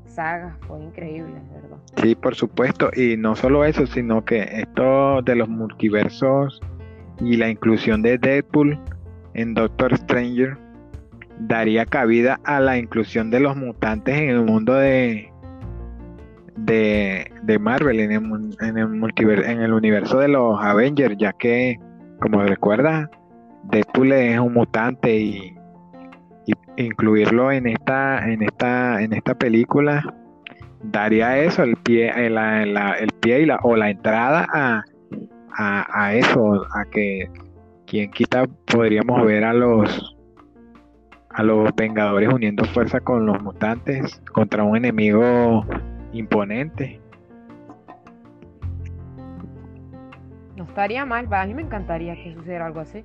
sagas, 0.06 0.56
fue 0.66 0.82
increíble, 0.82 1.34
¿verdad? 1.52 1.78
Sí, 1.96 2.14
por 2.14 2.34
supuesto, 2.34 2.90
y 2.94 3.16
no 3.16 3.34
solo 3.34 3.64
eso, 3.64 3.86
sino 3.86 4.24
que 4.24 4.42
esto 4.42 5.22
de 5.22 5.34
los 5.34 5.48
multiversos 5.48 6.60
y 7.20 7.36
la 7.36 7.48
inclusión 7.48 8.02
de 8.02 8.18
Deadpool 8.18 8.78
en 9.34 9.54
Doctor 9.54 9.96
Stranger 9.96 10.58
daría 11.38 11.86
cabida 11.86 12.40
a 12.44 12.60
la 12.60 12.78
inclusión 12.78 13.30
de 13.30 13.40
los 13.40 13.56
mutantes 13.56 14.16
en 14.16 14.28
el 14.30 14.42
mundo 14.42 14.74
de 14.74 15.30
de, 16.56 17.58
Marvel 17.60 18.00
en 18.00 18.12
el, 18.12 18.22
en 18.60 18.78
el 18.78 19.44
en 19.44 19.60
el 19.60 19.72
universo 19.72 20.18
de 20.18 20.28
los 20.28 20.62
Avengers, 20.62 21.16
ya 21.18 21.32
que 21.32 21.78
como 22.20 22.42
recuerda 22.42 23.10
Deadpool 23.64 24.12
es 24.12 24.38
un 24.38 24.54
mutante 24.54 25.16
y 25.16 25.54
incluirlo 26.76 27.52
en 27.52 27.66
esta, 27.66 28.30
en 28.30 28.42
esta, 28.42 29.02
en 29.02 29.12
esta 29.12 29.34
película 29.34 30.02
daría 30.82 31.38
eso, 31.38 31.62
el 31.62 31.76
pie, 31.76 32.10
el, 32.14 32.36
el 32.36 33.08
pie 33.20 33.40
y 33.40 33.46
la, 33.46 33.58
o 33.62 33.76
la 33.76 33.90
entrada 33.90 34.46
a, 34.52 34.82
a, 35.56 36.14
eso, 36.14 36.66
a 36.74 36.84
que 36.90 37.30
quien 37.86 38.10
quita 38.10 38.46
podríamos 38.66 39.24
ver 39.24 39.44
a 39.44 39.54
los 39.54 40.13
a 41.34 41.42
los 41.42 41.74
Vengadores 41.74 42.32
uniendo 42.32 42.64
fuerza 42.66 43.00
con 43.00 43.26
los 43.26 43.42
mutantes 43.42 44.20
contra 44.32 44.62
un 44.62 44.76
enemigo 44.76 45.64
imponente. 46.12 47.00
No 50.56 50.64
estaría 50.64 51.04
mal, 51.04 51.28
a 51.32 51.46
mí 51.46 51.54
me 51.54 51.62
encantaría 51.62 52.14
que 52.14 52.34
sucediera 52.34 52.66
algo 52.66 52.80
así 52.80 53.04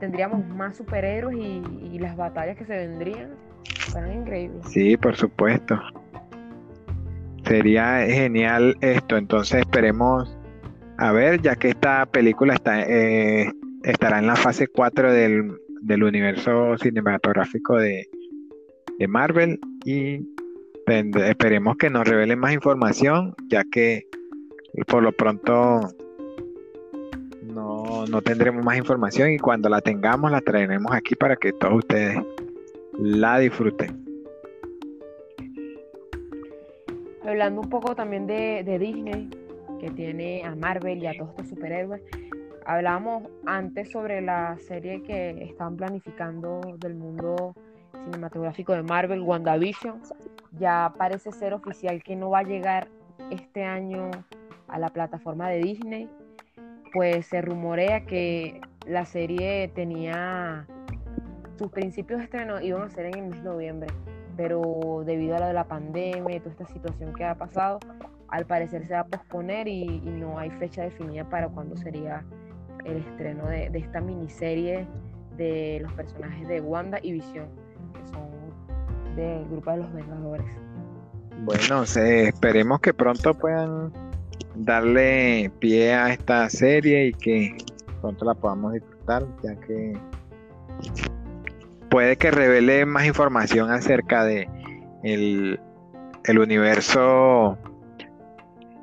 tendríamos 0.00 0.44
más 0.48 0.76
superhéroes 0.76 1.36
y, 1.36 1.98
las 2.00 2.16
batallas 2.16 2.56
que 2.56 2.64
se 2.64 2.74
vendrían 2.74 3.28
fueran 3.90 4.22
increíbles. 4.22 4.64
Sí, 4.66 4.96
por 4.96 5.14
supuesto. 5.14 5.78
Sería 7.44 8.06
genial 8.06 8.76
esto, 8.80 9.18
entonces 9.18 9.60
esperemos 9.60 10.36
a 10.96 11.12
ver, 11.12 11.40
ya 11.40 11.56
que 11.56 11.70
esta 11.70 12.06
película 12.06 12.54
está, 12.54 12.82
eh, 12.82 13.52
estará 13.84 14.18
en 14.18 14.26
la 14.26 14.36
fase 14.36 14.66
4 14.66 15.12
del, 15.12 15.58
del 15.82 16.02
universo 16.04 16.76
cinematográfico 16.78 17.76
de, 17.76 18.08
de 18.98 19.08
Marvel 19.08 19.58
y 19.84 20.20
esperemos 20.86 21.76
que 21.76 21.90
nos 21.90 22.06
revelen 22.06 22.38
más 22.38 22.52
información, 22.52 23.34
ya 23.48 23.64
que 23.64 24.06
por 24.86 25.02
lo 25.02 25.12
pronto 25.12 25.80
no, 27.42 28.22
tendremos 28.22 28.64
más 28.64 28.76
información 28.76 29.30
y 29.30 29.38
cuando 29.38 29.68
la 29.68 29.80
tengamos 29.80 30.30
la 30.30 30.40
traeremos 30.40 30.92
aquí 30.92 31.14
para 31.14 31.36
que 31.36 31.52
todos 31.52 31.78
ustedes 31.78 32.18
la 32.98 33.38
disfruten. 33.38 34.04
Hablando 37.24 37.60
un 37.60 37.68
poco 37.68 37.94
también 37.94 38.26
de, 38.26 38.78
Disney, 38.78 39.28
que 39.80 39.90
tiene 39.90 40.42
a 40.44 40.54
Marvel 40.54 41.02
y 41.02 41.06
a 41.06 41.12
todos 41.14 41.30
estos 41.30 41.48
superhéroes, 41.48 42.02
hablábamos 42.70 43.24
antes 43.46 43.90
sobre 43.90 44.20
la 44.20 44.56
serie 44.58 45.02
que 45.02 45.42
están 45.42 45.76
planificando 45.76 46.60
del 46.78 46.94
mundo 46.94 47.56
cinematográfico 48.04 48.72
de 48.72 48.84
Marvel, 48.84 49.22
WandaVision. 49.22 50.00
Ya 50.52 50.94
parece 50.96 51.32
ser 51.32 51.52
oficial 51.52 52.00
que 52.02 52.14
no 52.14 52.30
va 52.30 52.40
a 52.40 52.42
llegar 52.44 52.86
este 53.30 53.64
año 53.64 54.10
a 54.68 54.78
la 54.78 54.88
plataforma 54.88 55.48
de 55.48 55.58
Disney, 55.58 56.08
pues 56.92 57.26
se 57.26 57.42
rumorea 57.42 58.06
que 58.06 58.60
la 58.86 59.04
serie 59.04 59.68
tenía 59.74 60.66
sus 61.58 61.70
principios 61.72 62.20
de 62.20 62.24
estreno 62.26 62.60
iban 62.60 62.82
a 62.82 62.90
ser 62.90 63.06
en 63.06 63.14
el 63.16 63.28
mes 63.30 63.42
de 63.42 63.48
noviembre, 63.50 63.88
pero 64.36 65.02
debido 65.04 65.34
a 65.36 65.52
la, 65.52 65.64
pandemia 65.64 66.36
y 66.36 66.38
toda 66.38 66.52
esta 66.52 66.66
situación 66.66 67.14
que 67.14 67.24
ha 67.24 67.34
pasado, 67.34 67.80
al 68.28 68.46
parecer 68.46 68.86
se 68.86 68.94
va 68.94 69.00
a 69.00 69.06
posponer 69.06 69.66
y, 69.66 70.00
no 70.00 70.38
hay 70.38 70.50
fecha 70.50 70.82
definida 70.82 71.28
para 71.28 71.48
cuándo 71.48 71.76
sería 71.76 72.24
el 72.84 72.98
estreno 72.98 73.46
de, 73.46 73.70
esta 73.74 74.00
miniserie 74.00 74.86
de 75.36 75.80
los 75.82 75.92
personajes 75.92 76.48
de 76.48 76.60
Wanda 76.60 76.98
y 77.02 77.12
Vision, 77.12 77.48
que 77.94 78.12
son 78.12 79.16
del 79.16 79.44
grupo 79.48 79.70
de 79.70 79.76
los 79.78 79.92
Vengadores. 79.92 80.46
Bueno, 81.42 81.84
esperemos 81.84 82.80
que 82.80 82.92
pronto 82.92 83.34
puedan 83.34 83.92
darle 84.54 85.50
pie 85.58 85.94
a 85.94 86.12
esta 86.12 86.48
serie 86.50 87.06
y 87.06 87.12
que 87.14 87.56
pronto 88.00 88.24
la 88.24 88.34
podamos 88.34 88.74
disfrutar, 88.74 89.26
ya 89.42 89.56
que 89.56 89.98
puede 91.88 92.16
que 92.16 92.30
revele 92.30 92.86
más 92.86 93.06
información 93.06 93.70
acerca 93.70 94.24
de 94.24 94.48
el, 95.02 95.58
universo 96.38 97.58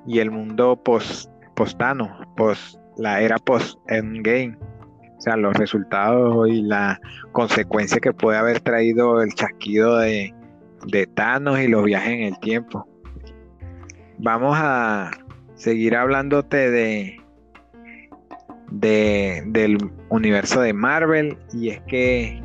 y 0.06 0.20
el 0.20 0.32
mundo 0.32 0.76
post 0.76 1.32
postano, 1.56 2.20
post 2.36 2.77
la 2.98 3.22
era 3.22 3.38
post 3.38 3.80
endgame. 3.88 4.58
O 5.18 5.22
sea, 5.22 5.36
los 5.36 5.56
resultados 5.56 6.48
y 6.48 6.62
la 6.62 7.00
consecuencia 7.32 8.00
que 8.00 8.14
puede 8.14 8.38
haber 8.38 8.60
traído 8.60 9.22
el 9.22 9.34
chasquido 9.34 9.98
de, 9.98 10.34
de 10.86 11.08
Thanos 11.08 11.60
y 11.60 11.68
los 11.68 11.84
viajes 11.84 12.14
en 12.14 12.22
el 12.22 12.40
tiempo. 12.40 12.88
Vamos 14.20 14.56
a, 14.60 15.12
seguir 15.58 15.96
hablándote 15.96 16.70
de, 16.72 17.20
de 18.72 19.44
del 19.48 19.78
universo 20.10 20.62
de 20.62 20.72
Marvel 20.74 21.38
y 21.52 21.70
es 21.70 21.82
que 21.82 22.42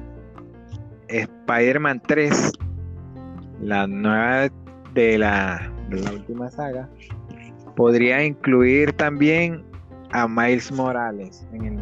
Spider-Man 1.09 2.03
3, 2.07 2.53
la 3.61 3.87
nueva 3.87 4.49
de 4.95 5.19
la, 5.19 5.71
de 5.91 6.01
la 6.01 6.13
última 6.13 6.51
saga, 6.51 6.89
podría 7.77 8.25
incluir 8.25 8.95
también 8.95 9.63
a 10.13 10.29
Miles 10.29 10.71
Morales 10.73 11.47
en 11.53 11.65
el 11.65 11.79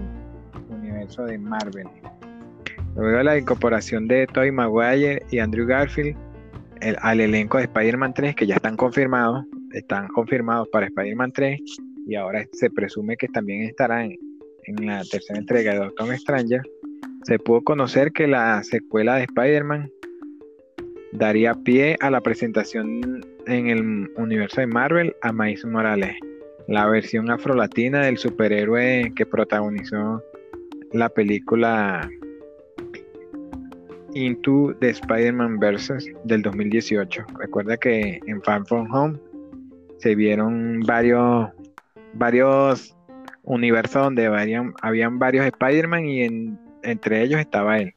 universo 0.68 1.24
de 1.24 1.38
Marvel. 1.38 1.86
Luego 2.96 3.22
la 3.22 3.38
incorporación 3.38 4.08
de 4.08 4.26
Tobey 4.26 4.50
Maguire 4.50 5.22
y 5.30 5.38
Andrew 5.38 5.66
Garfield 5.66 6.16
al 7.02 7.20
elenco 7.20 7.58
de 7.58 7.64
Spider-Man 7.64 8.14
3, 8.14 8.34
que 8.34 8.46
ya 8.46 8.56
están 8.56 8.76
confirmados, 8.76 9.44
están 9.72 10.08
confirmados 10.08 10.68
para 10.68 10.86
Spider-Man 10.86 11.32
3 11.32 11.60
y 12.06 12.14
ahora 12.14 12.44
se 12.52 12.70
presume 12.70 13.16
que 13.16 13.28
también 13.28 13.64
estarán 13.64 14.16
en 14.64 14.86
la 14.86 15.02
tercera 15.04 15.38
entrega 15.38 15.72
de 15.72 15.78
Doctor 15.78 16.16
Stranger, 16.16 16.62
se 17.24 17.38
pudo 17.38 17.62
conocer 17.62 18.12
que 18.12 18.26
la 18.26 18.62
secuela 18.62 19.16
de 19.16 19.24
Spider-Man 19.24 19.90
daría 21.12 21.54
pie 21.54 21.96
a 22.00 22.10
la 22.10 22.20
presentación 22.20 23.20
en 23.46 23.68
el 23.68 24.10
universo 24.16 24.60
de 24.60 24.66
Marvel 24.66 25.14
a 25.22 25.32
Miles 25.32 25.64
Morales, 25.64 26.16
la 26.70 26.86
versión 26.86 27.28
afrolatina 27.30 28.02
del 28.02 28.16
superhéroe 28.16 29.12
que 29.16 29.26
protagonizó 29.26 30.22
la 30.92 31.08
película 31.08 32.08
Into 34.14 34.76
the 34.80 34.90
Spider-Man 34.90 35.58
Versus 35.58 36.08
del 36.22 36.42
2018. 36.42 37.26
Recuerda 37.40 37.76
que 37.76 38.20
en 38.24 38.40
Fan 38.42 38.64
From 38.66 38.88
Home 38.94 39.18
se 39.98 40.14
vieron 40.14 40.80
varios, 40.86 41.50
varios 42.14 42.96
universos 43.42 44.04
donde 44.04 44.26
habían 44.80 45.18
varios 45.18 45.46
Spider-Man 45.46 46.04
y 46.04 46.56
entre 46.84 47.22
ellos 47.22 47.40
estaba 47.40 47.78
él. 47.78 47.92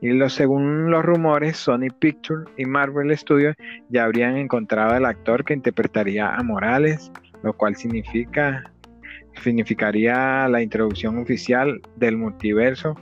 Y 0.00 0.28
según 0.30 0.88
los 0.88 1.04
rumores, 1.04 1.56
Sony 1.56 1.88
Pictures 1.98 2.48
y 2.56 2.64
Marvel 2.64 3.16
Studios 3.18 3.56
ya 3.88 4.04
habrían 4.04 4.36
encontrado 4.36 4.94
al 4.94 5.04
actor 5.04 5.44
que 5.44 5.54
interpretaría 5.54 6.32
a 6.32 6.42
Morales, 6.44 7.10
lo 7.42 7.52
cual 7.52 7.76
significa, 7.76 8.62
significaría 9.42 10.48
la 10.48 10.62
introducción 10.62 11.18
oficial 11.18 11.80
del 11.96 12.16
multiverso 12.16 12.94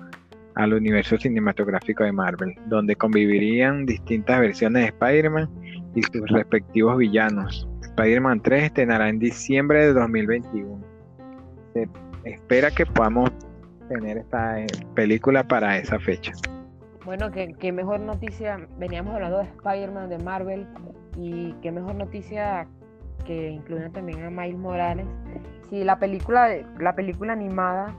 al 0.57 0.75
universo 0.75 1.17
cinematográfico 1.17 2.05
de 2.05 2.13
Marvel, 2.13 2.55
donde 2.67 2.97
convivirían 2.97 3.87
distintas 3.87 4.41
versiones 4.41 4.83
de 4.83 4.89
Spider-Man 4.89 5.49
y 5.95 6.03
sus 6.03 6.29
respectivos 6.29 6.99
villanos. 6.99 7.69
Spider-Man 7.83 8.41
3 8.41 8.65
estrenará 8.65 9.09
en 9.09 9.19
diciembre 9.19 9.87
de 9.87 9.93
2021. 9.93 10.85
Se 11.75 11.89
espera 12.25 12.71
que 12.71 12.87
podamos 12.87 13.31
tener 13.89 14.19
esta 14.19 14.61
eh, 14.61 14.67
película 14.95 15.45
para 15.45 15.79
esa 15.79 15.99
fecha. 15.99 16.33
Bueno, 17.05 17.31
qué, 17.31 17.73
mejor 17.73 18.01
noticia, 18.01 18.69
veníamos 18.79 19.15
hablando 19.15 19.39
de 19.39 19.45
Spider-Man, 19.45 20.11
de 20.11 20.19
Marvel, 20.19 20.67
y 21.17 21.53
qué 21.63 21.73
mejor 21.73 21.95
noticia 21.95 22.69
que 23.25 23.51
incluyan 23.51 23.93
también 23.93 24.25
a 24.25 24.31
Miles 24.31 24.59
Morales. 24.59 25.07
Si 25.69 25.85
la 25.85 25.99
película, 25.99 26.49
la 26.79 26.95
película 26.95 27.33
animada 27.33 27.95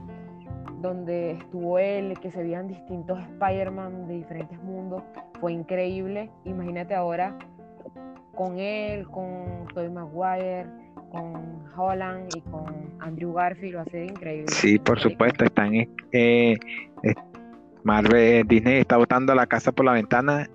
donde 0.80 1.32
estuvo 1.32 1.78
él, 1.78 2.18
que 2.20 2.30
se 2.30 2.42
veían 2.42 2.68
distintos 2.68 3.18
Spider-Man 3.20 4.08
de 4.08 4.14
diferentes 4.14 4.60
mundos, 4.62 5.02
fue 5.40 5.52
increíble. 5.52 6.30
Imagínate 6.44 6.94
ahora 6.94 7.38
con 8.34 8.58
él, 8.58 9.06
con 9.08 9.66
Tobey 9.74 9.90
Maguire, 9.90 10.66
con 11.10 11.62
Holland 11.76 12.28
y 12.36 12.40
con 12.42 12.94
Andrew 13.00 13.32
Garfield, 13.32 13.76
a 13.76 13.84
ser 13.84 14.04
increíble. 14.04 14.48
Sí, 14.48 14.78
por 14.78 14.98
supuesto, 14.98 15.44
están 15.44 15.72
eh, 16.12 16.56
Marvel, 17.84 18.46
Disney 18.46 18.80
está 18.80 18.96
botando 18.96 19.34
la 19.34 19.46
casa 19.46 19.72
por 19.72 19.84
la 19.84 19.92
ventana, 19.92 20.48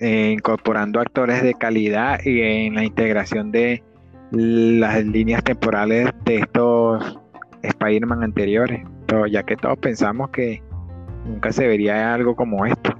eh, 0.00 0.32
incorporando 0.32 0.98
actores 0.98 1.42
de 1.42 1.52
calidad 1.52 2.20
y 2.24 2.40
en 2.40 2.74
la 2.74 2.84
integración 2.84 3.52
de 3.52 3.82
las 4.30 5.04
líneas 5.04 5.44
temporales 5.44 6.08
de 6.24 6.36
estos 6.36 7.20
Spider-Man 7.62 8.22
anteriores, 8.22 8.82
pero 9.06 9.26
ya 9.26 9.42
que 9.42 9.56
todos 9.56 9.78
pensamos 9.78 10.30
que 10.30 10.62
nunca 11.26 11.52
se 11.52 11.66
vería 11.66 12.14
algo 12.14 12.34
como 12.34 12.64
esto. 12.64 12.96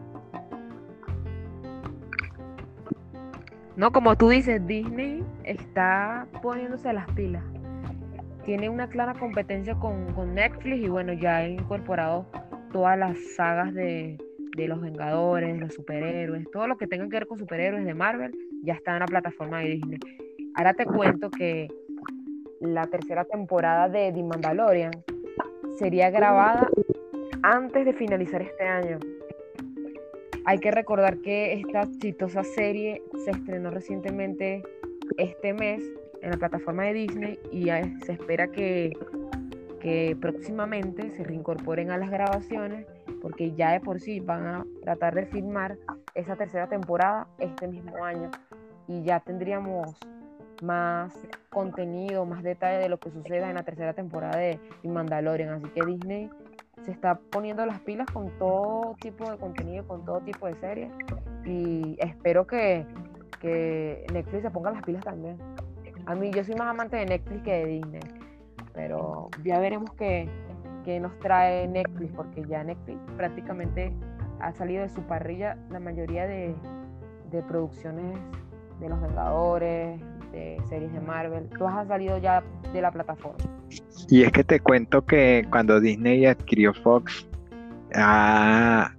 No, 3.76 3.92
como 3.92 4.14
tú 4.16 4.28
dices, 4.28 4.66
Disney 4.66 5.24
está 5.44 6.26
poniéndose 6.42 6.92
las 6.92 7.10
pilas. 7.12 7.42
Tiene 8.44 8.68
una 8.68 8.88
clara 8.88 9.14
competencia 9.14 9.74
con, 9.74 10.12
con 10.12 10.34
Netflix 10.34 10.84
y 10.84 10.88
bueno, 10.88 11.14
ya 11.14 11.38
ha 11.38 11.48
incorporado 11.48 12.26
todas 12.72 12.98
las 12.98 13.16
sagas 13.36 13.72
de, 13.72 14.18
de 14.56 14.68
los 14.68 14.80
Vengadores, 14.80 15.54
de 15.54 15.60
los 15.60 15.74
superhéroes, 15.74 16.50
todo 16.50 16.66
lo 16.66 16.76
que 16.76 16.86
tenga 16.86 17.04
que 17.04 17.16
ver 17.16 17.26
con 17.26 17.38
superhéroes 17.38 17.84
de 17.84 17.94
Marvel, 17.94 18.32
ya 18.62 18.74
está 18.74 18.94
en 18.94 19.00
la 19.00 19.06
plataforma 19.06 19.60
de 19.60 19.70
Disney. 19.70 19.98
Ahora 20.54 20.74
te 20.74 20.84
cuento 20.84 21.30
que 21.30 21.68
la 22.60 22.86
tercera 22.86 23.24
temporada 23.24 23.88
de 23.88 24.12
The 24.12 24.22
Mandalorian 24.22 24.92
sería 25.78 26.10
grabada 26.10 26.68
antes 27.42 27.84
de 27.84 27.92
finalizar 27.94 28.42
este 28.42 28.64
año. 28.64 28.98
Hay 30.44 30.58
que 30.58 30.70
recordar 30.70 31.18
que 31.18 31.54
esta 31.54 31.82
exitosa 31.82 32.44
serie 32.44 33.02
se 33.24 33.30
estrenó 33.30 33.70
recientemente 33.70 34.62
este 35.16 35.52
mes 35.52 35.82
en 36.22 36.30
la 36.30 36.36
plataforma 36.36 36.84
de 36.84 36.94
Disney 36.94 37.38
y 37.52 37.66
se 38.04 38.12
espera 38.12 38.48
que, 38.48 38.92
que 39.80 40.16
próximamente 40.20 41.10
se 41.10 41.24
reincorporen 41.24 41.90
a 41.90 41.98
las 41.98 42.10
grabaciones 42.10 42.86
porque 43.20 43.52
ya 43.52 43.72
de 43.72 43.80
por 43.80 44.00
sí 44.00 44.20
van 44.20 44.46
a 44.46 44.64
tratar 44.82 45.14
de 45.14 45.26
filmar 45.26 45.76
esa 46.14 46.36
tercera 46.36 46.68
temporada 46.68 47.26
este 47.38 47.68
mismo 47.68 48.04
año 48.04 48.30
y 48.88 49.02
ya 49.02 49.20
tendríamos 49.20 49.96
más 50.62 51.14
contenido, 51.48 52.26
más 52.26 52.42
detalle 52.42 52.78
de 52.78 52.88
lo 52.88 52.98
que 52.98 53.10
suceda 53.10 53.48
en 53.48 53.56
la 53.56 53.62
tercera 53.62 53.94
temporada 53.94 54.38
de 54.38 54.58
Mandalorian. 54.84 55.50
Así 55.50 55.68
que 55.70 55.84
Disney 55.84 56.30
se 56.84 56.90
está 56.90 57.16
poniendo 57.16 57.64
las 57.66 57.80
pilas 57.80 58.06
con 58.10 58.30
todo 58.38 58.96
tipo 59.00 59.30
de 59.30 59.36
contenido, 59.38 59.86
con 59.86 60.04
todo 60.04 60.20
tipo 60.20 60.46
de 60.46 60.54
series. 60.56 60.92
Y 61.44 61.96
espero 62.00 62.46
que, 62.46 62.86
que 63.40 64.04
Netflix 64.12 64.42
se 64.42 64.50
ponga 64.50 64.70
las 64.70 64.82
pilas 64.82 65.04
también. 65.04 65.38
A 66.06 66.14
mí, 66.14 66.30
yo 66.30 66.44
soy 66.44 66.54
más 66.54 66.68
amante 66.68 66.96
de 66.96 67.06
Netflix 67.06 67.42
que 67.42 67.52
de 67.52 67.64
Disney. 67.66 68.02
Pero 68.72 69.28
ya 69.44 69.58
veremos 69.58 69.90
qué, 69.94 70.28
qué 70.84 71.00
nos 71.00 71.18
trae 71.18 71.66
Netflix, 71.68 72.12
porque 72.14 72.44
ya 72.48 72.64
Netflix 72.64 72.98
prácticamente 73.16 73.92
ha 74.40 74.52
salido 74.52 74.82
de 74.82 74.88
su 74.88 75.02
parrilla 75.02 75.56
la 75.70 75.80
mayoría 75.80 76.26
de, 76.26 76.54
de 77.30 77.42
producciones 77.42 78.18
de 78.80 78.88
los 78.88 79.00
Vengadores, 79.00 80.00
de 80.32 80.56
series 80.68 80.92
de 80.92 81.00
Marvel, 81.00 81.48
todas 81.58 81.74
han 81.74 81.88
salido 81.88 82.18
ya 82.18 82.42
de 82.72 82.80
la 82.80 82.90
plataforma. 82.90 83.38
Y 84.08 84.22
es 84.22 84.32
que 84.32 84.44
te 84.44 84.60
cuento 84.60 85.04
que 85.04 85.46
cuando 85.50 85.80
Disney 85.80 86.26
adquirió 86.26 86.72
Fox, 86.72 87.28
ha 87.94 88.92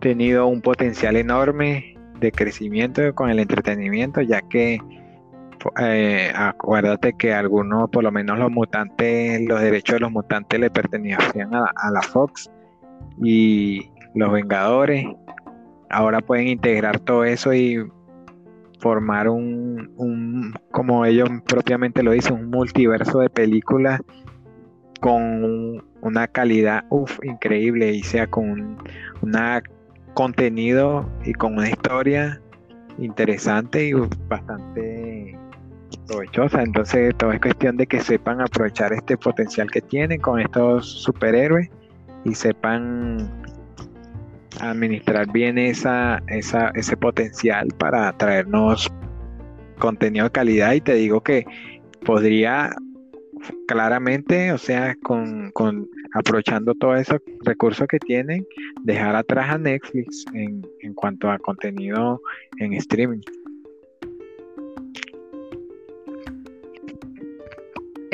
tenido 0.00 0.46
un 0.46 0.60
potencial 0.60 1.16
enorme 1.16 1.96
de 2.20 2.32
crecimiento 2.32 3.14
con 3.14 3.30
el 3.30 3.38
entretenimiento, 3.38 4.20
ya 4.20 4.40
que 4.42 4.78
eh, 5.80 6.32
acuérdate 6.34 7.14
que 7.14 7.32
algunos, 7.32 7.90
por 7.90 8.04
lo 8.04 8.12
menos 8.12 8.38
los 8.38 8.50
mutantes, 8.50 9.40
los 9.46 9.60
derechos 9.60 9.94
de 9.94 10.00
los 10.00 10.10
mutantes 10.10 10.60
le 10.60 10.70
pertenecían 10.70 11.54
a, 11.54 11.70
a 11.74 11.90
la 11.90 12.02
Fox 12.02 12.50
y 13.22 13.90
los 14.14 14.32
Vengadores. 14.32 15.06
Ahora 15.90 16.20
pueden 16.20 16.48
integrar 16.48 16.98
todo 17.00 17.24
eso 17.24 17.54
y 17.54 17.78
formar 18.84 19.28
un, 19.28 20.54
como 20.70 21.06
ellos 21.06 21.28
propiamente 21.46 22.02
lo 22.02 22.12
dicen, 22.12 22.34
un 22.34 22.50
multiverso 22.50 23.20
de 23.20 23.30
películas 23.30 24.00
con 25.00 25.82
una 26.02 26.26
calidad 26.28 26.84
increíble 27.22 27.92
y 27.92 28.02
sea 28.02 28.26
con 28.26 28.50
un 28.50 28.78
una 29.22 29.62
contenido 30.14 31.08
y 31.24 31.32
con 31.32 31.54
una 31.54 31.70
historia 31.70 32.40
interesante 32.98 33.88
y 33.88 33.92
bastante 34.28 35.38
provechosa. 36.06 36.62
Entonces 36.62 37.14
todo 37.16 37.32
es 37.32 37.40
cuestión 37.40 37.76
de 37.76 37.86
que 37.86 38.00
sepan 38.00 38.40
aprovechar 38.40 38.92
este 38.92 39.16
potencial 39.16 39.70
que 39.70 39.80
tienen 39.80 40.20
con 40.20 40.40
estos 40.40 40.86
superhéroes 40.86 41.68
y 42.24 42.34
sepan 42.34 43.30
administrar 44.60 45.30
bien 45.32 45.58
esa, 45.58 46.22
esa, 46.28 46.70
ese 46.74 46.96
potencial 46.96 47.68
para 47.78 48.16
traernos 48.16 48.90
contenido 49.78 50.26
de 50.26 50.30
calidad 50.30 50.72
y 50.72 50.80
te 50.80 50.94
digo 50.94 51.20
que 51.20 51.44
podría 52.04 52.70
claramente, 53.66 54.52
o 54.52 54.58
sea, 54.58 54.94
con, 55.02 55.50
con 55.50 55.88
aprovechando 56.14 56.74
todos 56.74 57.00
esos 57.00 57.20
recursos 57.44 57.86
que 57.88 57.98
tienen, 57.98 58.46
dejar 58.82 59.16
atrás 59.16 59.50
a 59.50 59.58
Netflix 59.58 60.24
en, 60.32 60.66
en 60.80 60.94
cuanto 60.94 61.30
a 61.30 61.38
contenido 61.38 62.20
en 62.58 62.74
streaming. 62.74 63.20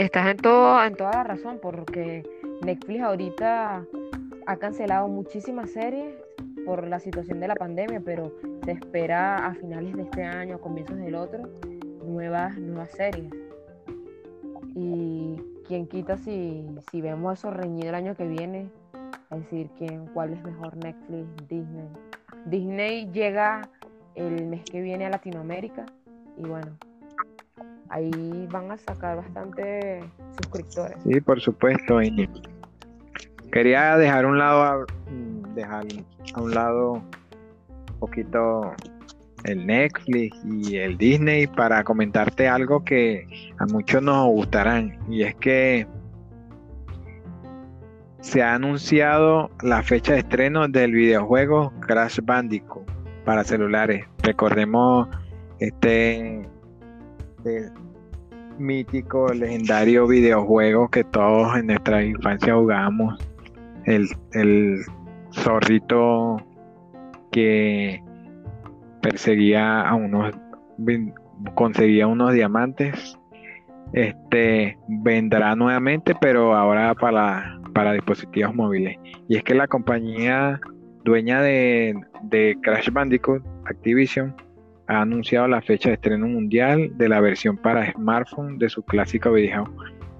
Estás 0.01 0.29
en 0.29 0.39
todo, 0.39 0.83
en 0.83 0.95
toda 0.95 1.11
la 1.13 1.25
razón, 1.25 1.59
porque 1.61 2.23
Netflix 2.63 3.03
ahorita 3.03 3.85
ha 4.47 4.57
cancelado 4.57 5.09
muchísimas 5.09 5.73
series 5.73 6.15
por 6.65 6.89
la 6.89 6.99
situación 7.01 7.39
de 7.39 7.49
la 7.49 7.55
pandemia, 7.55 8.01
pero 8.03 8.35
se 8.65 8.73
espera 8.73 9.37
a 9.47 9.53
finales 9.53 9.95
de 9.95 10.05
este 10.05 10.25
año, 10.25 10.57
a 10.57 10.59
comienzos 10.59 10.97
del 10.97 11.15
otro, 11.15 11.51
nuevas, 12.03 12.57
nuevas 12.57 12.91
series. 12.93 13.31
Y 14.75 15.37
quién 15.69 15.87
quita 15.87 16.17
si, 16.17 16.67
si 16.91 17.03
vemos 17.03 17.39
eso 17.39 17.51
reñido 17.51 17.91
el 17.91 17.95
año 17.95 18.17
que 18.17 18.27
viene, 18.27 18.71
es 19.31 19.39
decir, 19.41 19.69
quién, 19.77 20.07
cuál 20.15 20.33
es 20.33 20.43
mejor 20.43 20.79
Netflix, 20.79 21.29
Disney. 21.47 21.89
Disney 22.47 23.11
llega 23.13 23.69
el 24.15 24.47
mes 24.47 24.63
que 24.65 24.81
viene 24.81 25.05
a 25.05 25.11
Latinoamérica 25.11 25.85
y 26.39 26.45
bueno, 26.45 26.79
ahí 27.91 28.47
van 28.51 28.71
a 28.71 28.79
sacar 28.79 29.17
bastante 29.17 30.01
suscriptores. 30.41 30.97
Sí, 31.05 31.21
por 31.21 31.41
supuesto. 31.41 31.99
Quería 33.53 33.97
dejar 33.97 34.27
un 34.27 34.39
lado 34.39 34.87
dejar 35.55 35.85
a 36.35 36.41
un 36.41 36.55
lado 36.55 36.93
un 36.93 37.99
poquito 37.99 38.73
el 39.45 39.67
Netflix 39.67 40.37
y 40.45 40.77
el 40.77 40.97
Disney 40.97 41.47
para 41.47 41.83
comentarte 41.83 42.49
algo 42.49 42.85
que 42.85 43.27
a 43.59 43.67
muchos 43.67 44.03
nos 44.03 44.29
gustarán 44.29 44.99
y 45.09 45.23
es 45.23 45.35
que 45.37 45.87
se 48.21 48.43
ha 48.43 48.55
anunciado 48.55 49.51
la 49.63 49.83
fecha 49.83 50.13
de 50.13 50.21
estreno 50.21 50.69
del 50.69 50.93
videojuego 50.93 51.73
Crash 51.81 52.21
Bandicoot 52.23 52.89
para 53.25 53.45
celulares. 53.45 54.07
Recordemos 54.23 55.09
este, 55.59 56.47
este 57.45 57.73
mítico, 58.59 59.33
legendario 59.33 60.07
videojuego 60.07 60.89
que 60.89 61.05
todos 61.05 61.57
en 61.57 61.69
nuestra 61.69 62.05
infancia 62.05 62.55
jugábamos, 62.55 63.19
el, 63.87 64.09
el 64.33 64.81
zorrito 65.33 66.37
que 67.33 68.03
perseguía 69.01 69.81
a 69.81 69.95
unos 69.95 70.35
conseguía 71.55 72.07
unos 72.07 72.35
diamantes 72.35 73.19
este 73.93 74.79
vendrá 74.89 75.55
nuevamente 75.57 76.15
pero 76.21 76.55
ahora 76.55 76.95
para, 76.95 77.59
para 77.73 77.93
dispositivos 77.93 78.55
móviles. 78.55 78.99
Y 79.29 79.37
es 79.37 79.43
que 79.43 79.55
la 79.55 79.67
compañía 79.67 80.61
dueña 81.05 81.41
de, 81.41 81.99
de 82.25 82.59
Crash 82.63 82.91
Bandicoot 82.91 83.43
Activision 83.65 84.35
ha 84.91 85.03
anunciado 85.03 85.49
la 85.49 85.63
fecha 85.63 85.89
de 85.89 85.95
estreno 85.95 86.27
mundial 86.27 86.91
de 86.97 87.09
la 87.09 87.21
versión 87.21 87.57
para 87.57 87.93
smartphone 87.93 88.59
de 88.59 88.69
su 88.69 88.83
clásico 88.83 89.33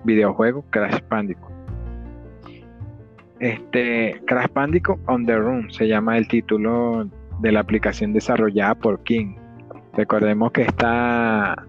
videojuego 0.05 0.65
Crash 0.71 1.01
Bandicoot 1.09 1.53
este 3.41 4.21
Crash 4.27 4.53
Bandicoot 4.55 5.01
on 5.07 5.27
the 5.27 5.37
Run 5.37 5.71
se 5.71 5.89
llama 5.89 6.17
el 6.17 6.29
título 6.29 7.09
de 7.41 7.53
la 7.53 7.61
aplicación 7.61 8.13
desarrollada 8.13 8.75
por 8.75 9.03
King 9.03 9.35
Recordemos 9.95 10.53
que 10.53 10.63
esta, 10.63 11.67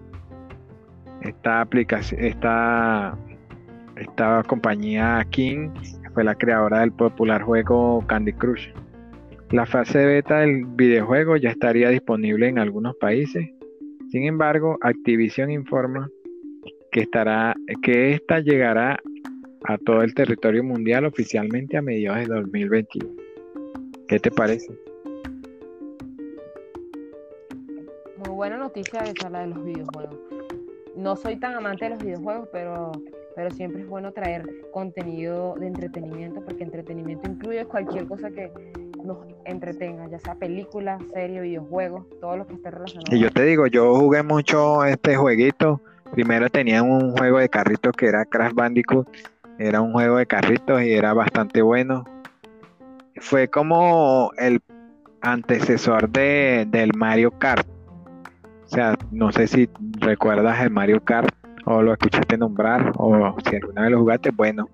esta 1.22 1.60
aplicación, 1.60 2.22
esta, 2.24 3.16
esta 3.96 4.42
compañía 4.44 5.26
King 5.30 5.70
fue 6.14 6.24
la 6.24 6.34
creadora 6.34 6.80
del 6.80 6.92
popular 6.92 7.42
juego 7.42 8.04
Candy 8.06 8.32
Crush. 8.32 8.68
La 9.52 9.66
fase 9.66 10.06
beta 10.06 10.40
del 10.40 10.64
videojuego 10.64 11.36
ya 11.36 11.50
estaría 11.50 11.90
disponible 11.90 12.48
en 12.48 12.58
algunos 12.58 12.96
países. 12.96 13.50
Sin 14.10 14.24
embargo, 14.24 14.78
Activision 14.80 15.50
informa 15.50 16.08
que 16.90 17.00
estará 17.00 17.54
que 17.82 18.12
esta 18.14 18.40
llegará 18.40 18.98
a 19.64 19.76
todo 19.76 20.00
el 20.00 20.14
territorio 20.14 20.64
mundial 20.64 21.04
oficialmente 21.04 21.76
a 21.76 21.82
mediados 21.82 22.26
de 22.26 22.34
2021. 22.34 23.10
¿Qué 24.08 24.18
te 24.18 24.30
parece? 24.30 24.72
buena 28.30 28.56
noticia 28.56 29.00
esa 29.00 29.28
la 29.28 29.42
de 29.42 29.48
los 29.48 29.62
videojuegos. 29.62 30.16
No 30.96 31.14
soy 31.14 31.36
tan 31.36 31.54
amante 31.54 31.84
de 31.84 31.90
los 31.90 32.02
videojuegos, 32.02 32.48
pero, 32.50 32.90
pero 33.36 33.50
siempre 33.50 33.82
es 33.82 33.88
bueno 33.88 34.12
traer 34.12 34.44
contenido 34.72 35.54
de 35.60 35.66
entretenimiento, 35.66 36.42
porque 36.42 36.64
entretenimiento 36.64 37.30
incluye 37.30 37.64
cualquier 37.66 38.06
cosa 38.06 38.30
que 38.30 38.50
nos 39.04 39.18
entretenga, 39.44 40.08
ya 40.08 40.18
sea 40.18 40.34
película, 40.34 40.98
serie, 41.12 41.40
videojuegos, 41.40 42.06
todo 42.20 42.36
lo 42.36 42.46
que 42.46 42.54
esté 42.54 42.70
relacionado. 42.70 43.16
Y 43.16 43.20
yo 43.20 43.30
te 43.30 43.44
digo, 43.44 43.66
yo 43.66 43.94
jugué 43.96 44.22
mucho 44.22 44.84
este 44.84 45.16
jueguito. 45.16 45.80
Primero 46.12 46.50
tenía 46.50 46.82
un 46.82 47.16
juego 47.16 47.38
de 47.38 47.48
carritos 47.48 47.92
que 47.96 48.06
era 48.06 48.24
Crash 48.24 48.52
Bandicoot. 48.54 49.08
Era 49.58 49.80
un 49.80 49.92
juego 49.92 50.16
de 50.16 50.26
carritos 50.26 50.82
y 50.82 50.92
era 50.92 51.12
bastante 51.14 51.62
bueno. 51.62 52.04
Fue 53.16 53.48
como 53.48 54.30
el 54.38 54.60
antecesor 55.20 56.10
de, 56.10 56.66
del 56.68 56.92
Mario 56.96 57.30
Kart. 57.38 57.66
O 58.64 58.68
sea, 58.68 58.96
no 59.10 59.32
sé 59.32 59.46
si 59.46 59.68
recuerdas 60.00 60.60
el 60.60 60.70
Mario 60.70 61.02
Kart 61.04 61.32
o 61.64 61.82
lo 61.82 61.92
escuchaste 61.92 62.36
nombrar 62.36 62.92
o 62.96 63.36
si 63.48 63.56
alguna 63.56 63.82
vez 63.82 63.90
lo 63.90 64.00
jugaste, 64.00 64.30
bueno, 64.30 64.68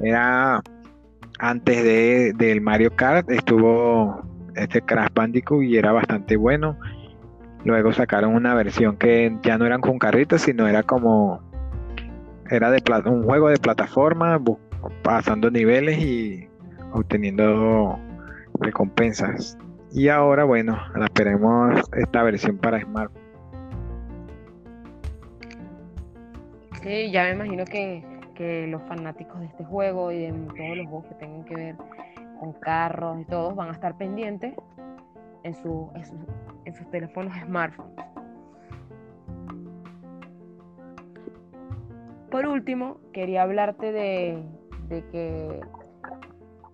era 0.00 0.62
antes 1.38 1.82
de, 1.82 2.32
del 2.34 2.60
Mario 2.60 2.94
Kart 2.94 3.30
estuvo 3.30 4.22
este 4.56 4.82
Crash 4.82 5.08
Bandicoot 5.14 5.62
y 5.62 5.76
era 5.76 5.92
bastante 5.92 6.36
bueno. 6.36 6.78
Luego 7.64 7.92
sacaron 7.92 8.34
una 8.34 8.54
versión 8.54 8.96
que 8.96 9.36
ya 9.42 9.58
no 9.58 9.66
eran 9.66 9.80
con 9.80 9.98
carritos, 9.98 10.42
sino 10.42 10.68
era 10.68 10.82
como 10.82 11.40
era 12.50 12.70
de 12.70 12.82
un 13.06 13.24
juego 13.24 13.48
de 13.48 13.56
plataforma, 13.56 14.40
pasando 15.02 15.50
niveles 15.50 15.98
y 15.98 16.48
obteniendo 16.92 17.98
recompensas. 18.60 19.58
Y 19.92 20.08
ahora, 20.08 20.44
bueno, 20.44 20.78
esperemos 21.04 21.80
esta 21.96 22.22
versión 22.22 22.58
para 22.58 22.80
smartphone. 22.80 23.22
Sí, 26.82 27.10
ya 27.10 27.24
me 27.24 27.30
imagino 27.30 27.64
que, 27.64 28.04
los 28.38 28.82
fanáticos 28.84 29.40
de 29.40 29.46
este 29.46 29.64
juego 29.64 30.10
y 30.10 30.18
de 30.18 30.32
todos 30.32 30.76
los 30.76 30.86
juegos 30.86 31.06
que 31.06 31.14
tengan 31.14 31.44
que 31.44 31.54
ver 31.54 31.76
con 32.40 32.52
carros 32.54 33.20
y 33.20 33.24
todos 33.24 33.54
van 33.54 33.68
a 33.68 33.72
estar 33.72 33.96
pendientes 33.96 34.54
en, 35.42 35.54
su, 35.54 35.90
en, 36.64 36.74
sus 36.74 36.90
teléfonos 36.90 37.32
smartphones. 37.44 37.94
Por 42.30 42.46
último, 42.46 42.98
quería 43.12 43.42
hablarte 43.42 43.92
de, 43.92 44.42
de 44.88 45.04
que 45.08 45.60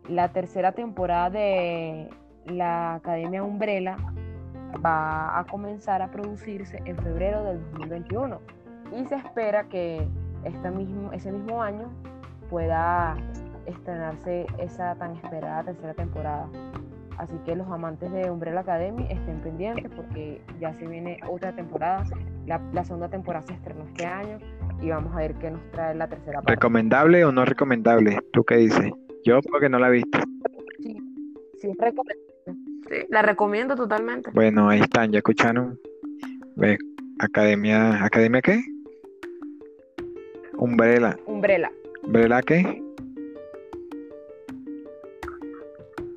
la 0.09 0.33
tercera 0.33 0.73
temporada 0.73 1.31
de 1.31 2.09
la 2.47 2.95
Academia 2.95 3.43
Umbrella 3.43 3.97
va 4.85 5.39
a 5.39 5.45
comenzar 5.45 6.01
a 6.01 6.11
producirse 6.11 6.81
en 6.85 6.97
febrero 6.97 7.45
del 7.45 7.61
2021 7.73 8.41
y 8.97 9.05
se 9.07 9.17
espera 9.17 9.65
que 9.65 10.09
este 10.45 10.71
mismo, 10.71 11.13
ese 11.13 11.33
mismo 11.33 11.63
año 11.63 11.91
pueda 12.49 13.17
estrenarse 13.67 14.47
esa 14.59 14.95
tan 14.97 15.17
esperada 15.17 15.65
tercera 15.65 15.95
temporada. 15.95 16.49
Así 17.19 17.35
que 17.45 17.55
los 17.55 17.69
amantes 17.69 18.11
de 18.13 18.31
Umbrella 18.31 18.61
Academy 18.61 19.07
estén 19.11 19.41
pendientes 19.43 19.93
porque 19.95 20.41
ya 20.59 20.73
se 20.75 20.87
viene 20.87 21.21
otra 21.29 21.55
temporada. 21.55 22.05
La, 22.47 22.85
segunda 22.85 23.09
temporada 23.09 23.47
se 23.47 23.53
estrenó 23.53 23.85
este 23.85 24.07
año 24.07 24.39
y 24.81 24.89
vamos 24.89 25.15
a 25.15 25.19
ver 25.19 25.35
qué 25.35 25.51
nos 25.51 25.61
trae 25.71 25.95
la 25.95 26.09
tercera 26.09 26.39
parte. 26.39 26.53
¿Recomendable 26.53 27.25
o 27.25 27.31
no 27.31 27.45
recomendable? 27.45 28.19
¿Tú 28.33 28.43
qué 28.45 28.57
dices? 28.57 28.91
Yo 29.25 29.41
porque 29.43 29.69
no 29.69 29.79
la 29.79 29.89
he 29.89 29.93
visto. 29.93 30.19
Sí, 30.81 30.97
sí, 31.61 31.73
Sí, 32.89 33.07
la 33.09 33.23
recomiendo 33.23 33.77
totalmente. 33.77 34.31
Bueno, 34.33 34.71
ahí 34.71 34.81
están, 34.81 35.13
ya 35.13 35.19
escucharon. 35.19 35.79
Academia, 37.21 38.03
¿Academia 38.03 38.41
qué? 38.41 38.63
Umbrella. 40.61 41.17
Umbrella. 41.25 41.73
¿Umbrella 42.03 42.43
qué? 42.43 42.83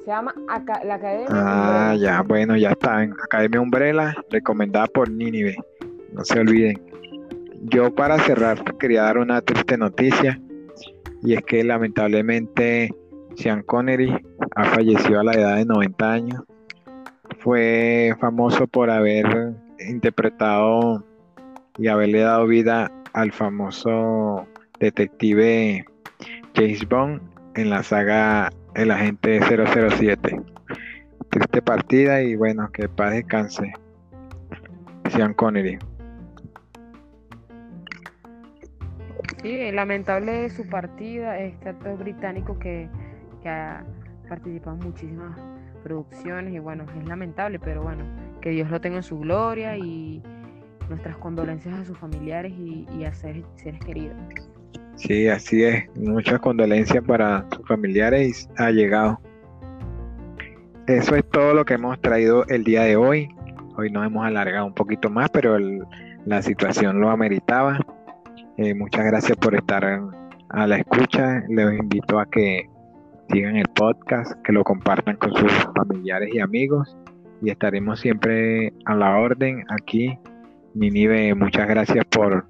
Se 0.03 0.07
llama 0.07 0.35
la 0.83 0.95
Academia. 0.95 1.27
Ah, 1.29 1.95
ya, 1.97 2.21
bueno, 2.23 2.57
ya 2.57 2.71
está. 2.71 3.03
En 3.03 3.13
Academia 3.13 3.61
Umbrella, 3.61 4.13
recomendada 4.29 4.87
por 4.87 5.09
Ninive. 5.09 5.55
No 6.11 6.25
se 6.25 6.41
olviden. 6.41 6.81
Yo 7.61 7.95
para 7.95 8.19
cerrar 8.19 8.61
quería 8.77 9.03
dar 9.03 9.17
una 9.17 9.41
triste 9.41 9.77
noticia 9.77 10.41
y 11.21 11.35
es 11.35 11.41
que 11.43 11.63
lamentablemente 11.63 12.93
Sean 13.35 13.63
Connery 13.63 14.13
ha 14.57 14.65
fallecido 14.65 15.21
a 15.21 15.23
la 15.23 15.33
edad 15.33 15.55
de 15.55 15.65
90 15.65 16.11
años. 16.11 16.43
Fue 17.39 18.13
famoso 18.19 18.67
por 18.67 18.89
haber 18.89 19.53
interpretado 19.79 21.05
y 21.77 21.87
haberle 21.87 22.19
dado 22.19 22.45
vida 22.45 22.91
al 23.13 23.31
famoso 23.31 24.47
detective 24.79 25.85
James 26.55 26.87
Bond 26.87 27.21
en 27.55 27.69
la 27.69 27.83
saga 27.83 28.49
El 28.75 28.91
Agente 28.91 29.39
007. 29.41 30.41
Triste 31.29 31.61
partida 31.61 32.21
y 32.21 32.35
bueno, 32.35 32.71
que 32.71 32.87
paz 32.89 33.13
descanse. 33.13 33.73
Sean 35.09 35.33
Connery. 35.33 35.77
Sí, 39.41 39.71
lamentable 39.71 40.49
su 40.49 40.67
partida, 40.67 41.37
este 41.39 41.69
actor 41.69 41.97
británico 41.97 42.57
que, 42.59 42.87
que 43.41 43.49
ha 43.49 43.83
participado 44.29 44.77
en 44.77 44.85
muchísimas 44.85 45.37
producciones 45.83 46.53
y 46.53 46.59
bueno, 46.59 46.85
es 46.97 47.07
lamentable, 47.07 47.59
pero 47.59 47.83
bueno, 47.83 48.05
que 48.41 48.51
Dios 48.51 48.69
lo 48.71 48.79
tenga 48.79 48.97
en 48.97 49.03
su 49.03 49.19
gloria 49.19 49.75
y 49.77 50.23
nuestras 50.93 51.17
condolencias 51.17 51.73
a 51.73 51.85
sus 51.85 51.97
familiares 51.97 52.53
y, 52.55 53.03
a 53.03 53.13
seres, 53.15 53.45
queridos. 53.83 54.15
Sí, 54.95 55.27
así 55.27 55.63
es. 55.63 55.85
Muchas 55.95 56.39
condolencias 56.39 57.03
para 57.03 57.47
sus 57.51 57.67
familiares 57.67 58.47
y 58.59 58.71
llegado. 58.73 59.19
Eso 60.85 61.15
es 61.15 61.27
todo 61.31 61.55
lo 61.55 61.65
que 61.65 61.73
hemos 61.73 61.99
traído 61.99 62.45
el 62.47 62.63
día 62.63 62.83
de 62.83 62.95
hoy. 62.95 63.27
Hoy 63.75 63.89
nos 63.89 64.05
hemos 64.05 64.23
alargado 64.23 64.67
un 64.67 64.73
poquito 64.75 65.09
más, 65.09 65.31
pero 65.31 65.57
la 66.25 66.41
situación 66.43 67.01
lo 67.01 67.09
ameritaba. 67.09 67.79
Eh, 68.57 68.75
muchas 68.75 69.03
gracias 69.05 69.35
por 69.37 69.55
estar 69.55 69.83
a 70.49 70.67
la 70.67 70.77
escucha. 70.77 71.41
Les 71.49 71.79
invito 71.79 72.19
a 72.19 72.27
que 72.27 72.69
sigan 73.31 73.55
el 73.55 73.67
podcast, 73.69 74.33
que 74.43 74.53
lo 74.53 74.63
compartan 74.63 75.15
con 75.15 75.33
sus 75.33 75.51
familiares 75.75 76.29
y 76.31 76.39
amigos. 76.39 76.95
Y 77.41 77.49
estaremos 77.49 77.99
siempre 77.99 78.71
a 78.85 78.93
la 78.93 79.17
orden 79.17 79.65
aquí 79.69 80.19
Ninive, 80.73 81.35
muchas 81.35 81.67
gracias 81.67 82.03
por 82.05 82.45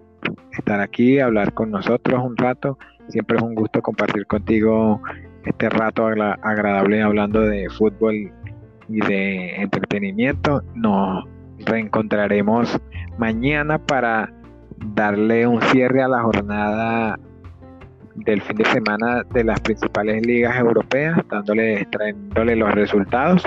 estar 0.51 0.79
aquí, 0.79 1.19
hablar 1.19 1.53
con 1.53 1.71
nosotros 1.71 2.23
un 2.23 2.37
rato. 2.37 2.77
Siempre 3.09 3.37
es 3.37 3.43
un 3.43 3.53
gusto 3.53 3.81
compartir 3.81 4.25
contigo 4.27 5.01
este 5.45 5.69
rato 5.69 6.07
agradable 6.07 7.01
hablando 7.01 7.41
de 7.41 7.69
fútbol 7.69 8.31
y 8.87 8.99
de 9.01 9.55
entretenimiento. 9.55 10.63
Nos 10.73 11.25
reencontraremos 11.65 12.79
mañana 13.17 13.77
para 13.77 14.31
darle 14.95 15.45
un 15.45 15.61
cierre 15.61 16.01
a 16.01 16.07
la 16.07 16.21
jornada 16.21 17.19
del 18.15 18.41
fin 18.41 18.57
de 18.57 18.65
semana 18.65 19.23
de 19.33 19.43
las 19.43 19.59
principales 19.61 20.25
ligas 20.25 20.57
europeas, 20.57 21.19
dándole, 21.29 21.85
trayéndole 21.91 22.55
los 22.55 22.71
resultados. 22.73 23.43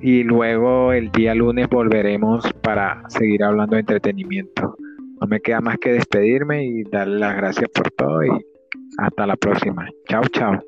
Y 0.00 0.22
luego 0.22 0.92
el 0.92 1.10
día 1.10 1.34
lunes 1.34 1.68
volveremos 1.68 2.52
para 2.62 3.02
seguir 3.08 3.42
hablando 3.42 3.74
de 3.74 3.80
entretenimiento. 3.80 4.76
No 5.20 5.26
me 5.26 5.40
queda 5.40 5.60
más 5.60 5.78
que 5.78 5.92
despedirme 5.92 6.64
y 6.64 6.82
darle 6.84 7.18
las 7.18 7.36
gracias 7.36 7.70
por 7.70 7.90
todo 7.90 8.22
y 8.24 8.30
hasta 8.98 9.26
la 9.26 9.36
próxima. 9.36 9.88
Chao, 10.08 10.22
chao. 10.30 10.65